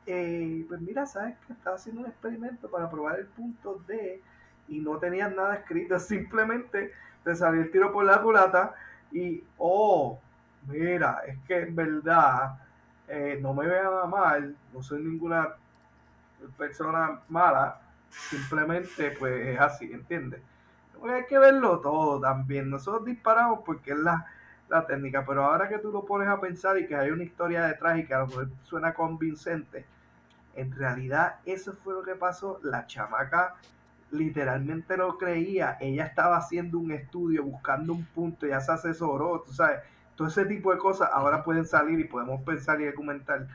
[0.05, 4.21] eh, pues mira, sabes que estaba haciendo un experimento para probar el punto D
[4.67, 6.91] y no tenías nada escrito, simplemente
[7.23, 8.73] te salió el tiro por la culata
[9.11, 10.19] y, oh,
[10.67, 12.59] mira, es que en verdad
[13.07, 15.49] eh, no me vean a mal, no soy ninguna
[16.57, 20.41] persona mala, simplemente pues es así, ¿entiendes?
[20.97, 24.25] Porque hay que verlo todo también, nosotros disparamos porque es la,
[24.69, 27.63] la técnica, pero ahora que tú lo pones a pensar y que hay una historia
[27.65, 29.85] detrás y que a lo mejor suena convincente,
[30.55, 32.59] En realidad, eso fue lo que pasó.
[32.63, 33.55] La chamaca
[34.11, 35.77] literalmente lo creía.
[35.79, 39.79] Ella estaba haciendo un estudio, buscando un punto, ya se asesoró, tú sabes.
[40.15, 43.47] Todo ese tipo de cosas ahora pueden salir y podemos pensar y documentar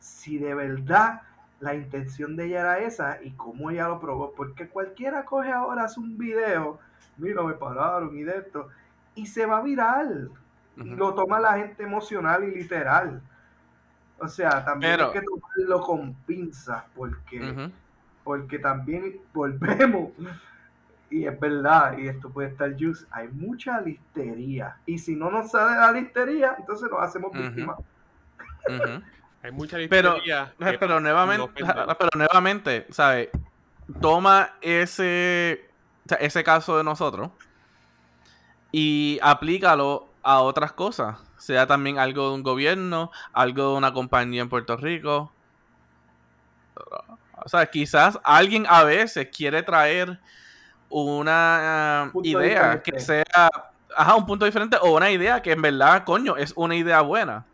[0.00, 1.22] si de verdad
[1.60, 4.32] la intención de ella era esa y cómo ella lo probó.
[4.32, 6.78] Porque cualquiera coge ahora, hace un video,
[7.18, 8.68] mira, me pararon y de esto,
[9.14, 10.30] y se va viral.
[10.76, 10.96] Y Ujú.
[10.96, 13.20] lo toma la gente emocional y literal.
[14.20, 17.70] O sea, también Pero- hay que tomarlo con pinzas porque.
[18.28, 20.10] Porque también volvemos.
[21.08, 24.76] Y es verdad, y esto puede estar juice, hay mucha listería.
[24.84, 27.78] Y si no nos sale la listería, entonces nos hacemos víctimas.
[29.42, 31.64] Hay mucha Pero- listería que Pero nuevamente,
[31.98, 33.30] pero nuevamente, ¿sabes?
[33.98, 35.70] Toma ese,
[36.04, 37.30] o sea, ese caso de nosotros
[38.72, 41.18] y aplícalo a otras cosas.
[41.38, 45.32] Sea también algo de un gobierno, algo de una compañía en Puerto Rico.
[47.48, 50.20] O sea, quizás alguien a veces quiere traer
[50.90, 52.92] una ah, idea diferente.
[52.92, 53.24] que sea,
[53.96, 57.46] ajá, un punto diferente o una idea que en verdad, coño, es una idea buena.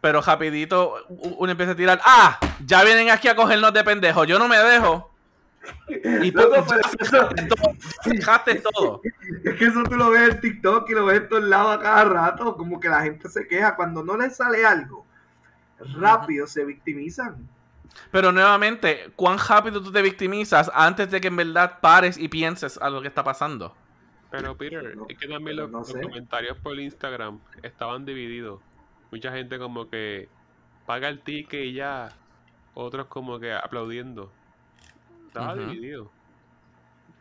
[0.00, 4.38] Pero rapidito uno empieza a tirar, ah, ya vienen aquí a cogernos de pendejo, yo
[4.38, 5.12] no me dejo.
[5.90, 7.28] Y eso-
[8.06, 9.02] dejaste todo, todo.
[9.44, 11.80] Es que eso tú lo ves en TikTok y lo ves en todos lados a
[11.82, 15.04] cada rato, como que la gente se queja cuando no les sale algo.
[15.78, 17.46] Rápido se victimizan.
[18.10, 22.78] Pero nuevamente, ¿cuán rápido tú te victimizas antes de que en verdad pares y pienses
[22.78, 23.74] a lo que está pasando?
[24.30, 26.00] Pero Peter, No, es que también los, no los sé.
[26.00, 28.60] comentarios por Instagram estaban divididos.
[29.10, 30.28] Mucha gente como que
[30.86, 32.10] paga el ticket y ya.
[32.74, 34.30] Otros como que aplaudiendo.
[35.26, 35.62] Estaba Ujú.
[35.64, 36.10] dividido.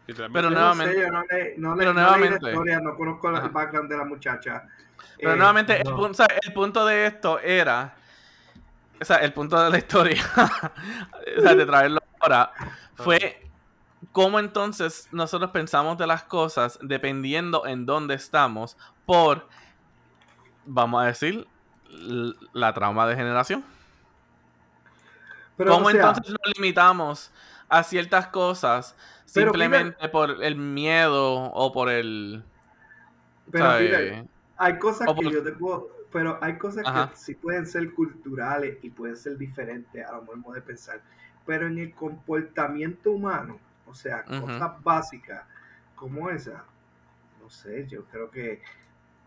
[0.06, 3.30] Literalmente, Pero nuevamente- no sé, no, le, no, le, pero la nuevamente- historia, no conozco
[3.30, 4.64] el background de la muchacha.
[5.18, 7.96] Pero Eh, nuevamente, el, punto, o sea, el punto de esto era.
[9.02, 10.22] O sea, el punto de la historia.
[11.38, 12.52] o sea, de traerlo ahora.
[12.96, 13.46] Fue
[14.12, 18.78] cómo entonces nosotros pensamos de las cosas dependiendo en dónde estamos.
[19.06, 19.48] Por.
[20.66, 21.48] Vamos a decir.
[22.54, 23.64] La trauma de generación.
[25.56, 27.32] Pero, ¿Cómo o sea, entonces nos limitamos
[27.70, 28.96] a ciertas cosas
[29.26, 32.44] simplemente por el miedo o por el.
[33.52, 34.26] pero mira,
[34.58, 37.10] hay cosas O que por- yo te puedo, pero hay cosas Ajá.
[37.12, 41.02] que sí pueden ser culturales y pueden ser diferentes a lo mejor de pensar.
[41.46, 45.44] Pero en el comportamiento humano, o sea, cosas básicas
[45.96, 46.64] como esa,
[47.42, 48.62] no sé, yo creo que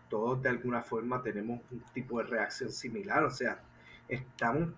[0.09, 3.59] todos de alguna forma tenemos un tipo de reacción similar, o sea,
[4.07, 4.69] estamos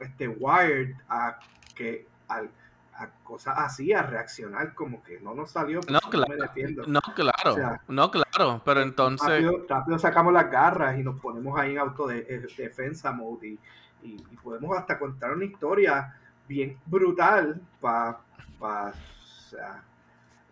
[0.00, 1.38] este, wired a
[1.74, 2.50] que al-
[2.96, 6.28] a cosas así, a reaccionar como que no nos salió, pues No, no claro.
[6.28, 6.86] me defiendo.
[6.86, 7.52] No, claro.
[7.52, 8.23] O sea, no, claro.
[8.64, 9.28] Pero entonces.
[9.28, 13.58] rápido, rápido sacamos las garras y nos ponemos ahí en autodefensa mode y,
[14.02, 16.14] y, y podemos hasta contar una historia
[16.48, 18.18] bien brutal para
[18.58, 19.82] pa, o sea,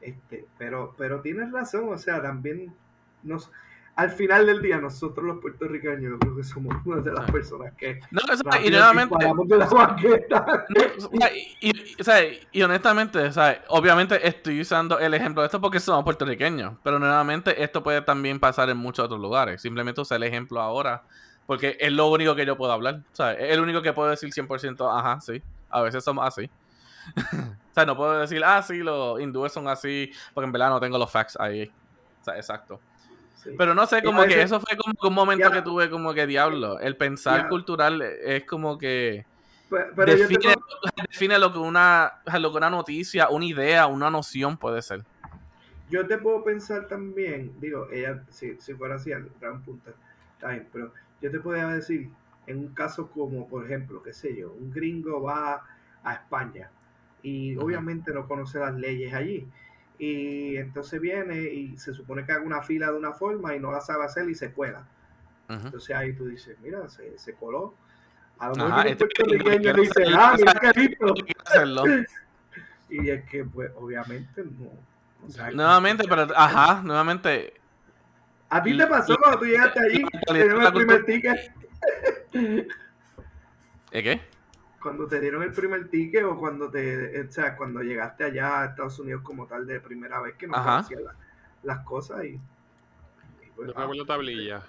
[0.00, 2.74] este, pero pero tienes razón, o sea, también
[3.22, 3.50] nos
[3.94, 7.74] al final del día nosotros los puertorriqueños yo creo que somos una de las personas
[7.74, 9.14] que No, o sea, y nuevamente.
[9.18, 9.70] de la no,
[11.10, 11.30] o sea,
[11.60, 11.72] y-
[12.02, 16.02] o sea, y honestamente, o sea, obviamente estoy usando el ejemplo de esto porque somos
[16.02, 16.74] puertorriqueños.
[16.82, 19.62] Pero nuevamente, esto puede también pasar en muchos otros lugares.
[19.62, 21.04] Simplemente usar el ejemplo ahora.
[21.46, 23.02] Porque es lo único que yo puedo hablar.
[23.12, 25.40] O sea, es el único que puedo decir 100%, ajá, sí.
[25.70, 26.50] A veces somos así.
[27.16, 30.10] o sea, no puedo decir, ah, sí, los hindúes son así.
[30.34, 31.70] Porque en verdad no tengo los facts ahí.
[32.20, 32.80] O sea, exacto.
[33.36, 33.50] Sí.
[33.56, 36.26] Pero no sé, como que eso fue como que un momento que tuve como que
[36.26, 36.80] diablo.
[36.80, 39.24] El pensar cultural es como que
[39.72, 40.54] Pe- pero yo te define,
[41.08, 45.02] define lo que una lo que una noticia, una idea, una noción puede ser.
[45.90, 49.10] yo te puedo pensar también, digo, ella, si, si fuera así,
[49.40, 49.62] gran
[50.34, 52.10] está bien, pero yo te podría decir,
[52.46, 55.64] en un caso como, por ejemplo, qué sé yo, un gringo va
[56.02, 56.70] a España
[57.22, 59.46] y obviamente no conoce las leyes allí.
[59.98, 63.70] Y entonces viene y se supone que haga una fila de una forma y no
[63.70, 64.84] la sabe hacer y se cuela.
[65.48, 67.74] Entonces ahí tú dices, mira, se, se coló.
[68.38, 71.14] A lo mejor un este- puertorriqueño quiero dice, ah, mira qué lindo.
[72.88, 74.68] Y es que, pues, obviamente no.
[75.26, 77.54] o sea, Nuevamente, pero ajá, nuevamente.
[78.50, 80.04] ¿A ti te pasó cuando tú llegaste allí?
[80.26, 81.52] Te dieron el primer ticket.
[82.34, 84.20] ¿Eh, qué?
[84.82, 88.64] Cuando te dieron el primer ticket o cuando te, o sea, cuando llegaste allá a
[88.66, 91.14] Estados Unidos como tal de primera vez que no conocías la-
[91.62, 92.40] las cosas y, y
[93.54, 94.62] pues, No ah, la tablilla.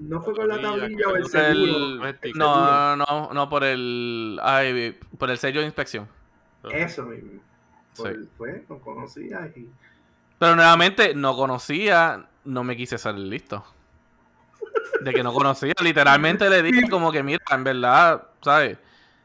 [0.00, 2.06] No fue con la tablilla, o el seguro.
[2.22, 4.38] el- no no, no, no, por el.
[4.42, 6.08] Ay, por el sello de inspección.
[6.70, 7.40] Eso mismo.
[7.92, 8.28] Sí.
[8.36, 9.68] Fue, no conocías y
[10.38, 13.64] Pero nuevamente, no conocía, no me quise salir listo.
[15.02, 18.78] De que no conocía, literalmente le dije como que, mira, en verdad, ¿sabes?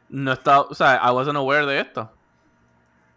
[0.10, 2.12] no estaba, o sea, I wasn't aware de esto.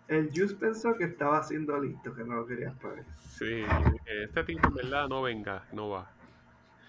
[0.09, 3.05] El Juice pensó que estaba haciendo listo, que no lo querías pagar.
[3.29, 3.63] Sí,
[4.05, 6.11] que este tipo en verdad no venga, no va.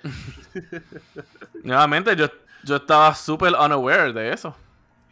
[1.64, 2.28] Nuevamente, yo,
[2.64, 4.56] yo estaba súper unaware de eso.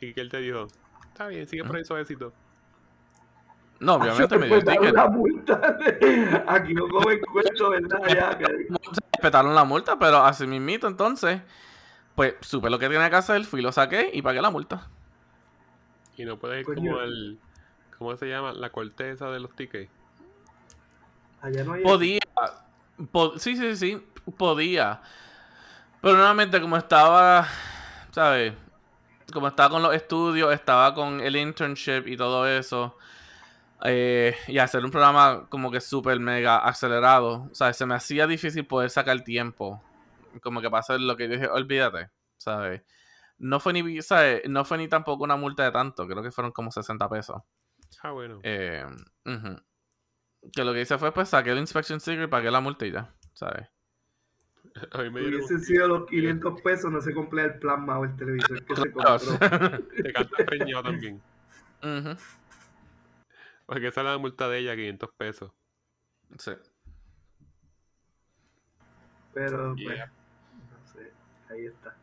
[0.01, 0.67] Y que él te dijo,
[1.07, 2.33] está bien, sigue por ahí suavecito.
[3.79, 4.93] No, obviamente me dio ticket.
[4.93, 5.77] la multa.
[6.47, 7.99] Aquí no comen cuento, ¿verdad?
[8.07, 8.67] Ya, que-
[9.13, 11.41] Respetaron la multa, pero así mismito, entonces,
[12.15, 14.87] pues supe lo que tenía que hacer, fui, lo saqué y pagué la multa.
[16.15, 16.91] Y no puedes ir Coño.
[16.93, 17.39] como el,
[17.99, 18.51] ¿cómo se llama?
[18.53, 19.91] La corteza de los tickets.
[21.41, 21.83] Allá no hay.
[21.83, 22.19] Podía,
[23.11, 24.03] po- sí, sí, sí,
[24.35, 25.01] podía.
[26.01, 27.47] Pero nuevamente, como estaba,
[28.11, 28.53] ¿sabes?
[29.33, 32.97] Como estaba con los estudios, estaba con el internship y todo eso.
[33.83, 37.49] eh, y hacer un programa como que súper mega acelerado.
[37.53, 37.77] ¿Sabes?
[37.77, 39.83] Se me hacía difícil poder sacar tiempo.
[40.41, 42.83] Como que para hacer lo que yo dije, olvídate, ¿sabes?
[43.39, 44.41] No fue ni, ¿sabes?
[44.49, 47.41] No fue ni tampoco una multa de tanto, creo que fueron como 60 pesos.
[48.01, 48.39] Ah, bueno.
[48.43, 48.85] Eh.
[50.53, 53.67] Que lo que hice fue, pues, saqué el inspection sticker y pagué la ya, ¿sabes?
[54.91, 58.05] A mí me dieron Hubiesen sido los 500 pesos, no se cumplía el plasma o
[58.05, 59.19] el televisor que se Claro.
[59.25, 59.79] compró.
[60.03, 61.21] te cantas preñado también.
[61.83, 62.17] Ujú.
[63.65, 65.51] Porque esa es la multa de ella, 500 pesos.
[66.37, 66.51] Sí.
[69.33, 70.05] Pero, pues, Yeah.
[70.07, 71.11] no sé.
[71.49, 71.95] Ahí está.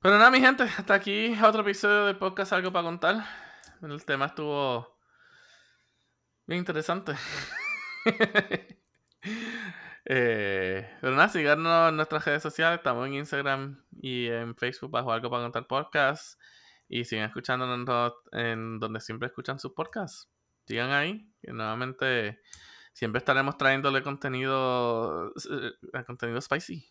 [0.00, 3.24] Pero nada, mi gente, hasta aquí otro episodio del podcast Algo para contar.
[3.82, 4.98] El tema estuvo
[6.46, 7.14] bien interesante.
[10.06, 12.78] Eh, pero nada, síganos en nuestras redes sociales.
[12.78, 16.40] Estamos en Instagram y en Facebook bajo Algo para contar podcast.
[16.88, 20.28] Y sigan escuchándonos en donde siempre escuchan sus podcasts.
[20.66, 22.40] Sigan ahí, que nuevamente
[22.92, 26.86] siempre estaremos trayéndole contenido, eh, contenido spicy.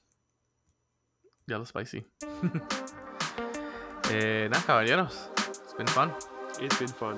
[1.45, 2.05] Ya lo spicy.
[4.11, 5.31] eh, nada, caballeros.
[5.37, 6.13] It's been fun.
[6.59, 7.17] It's been fun.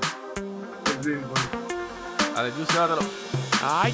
[1.03, 1.65] Bien, bueno.
[2.35, 3.01] Dale, Juice, llévatelo.
[3.63, 3.93] ¡Ay!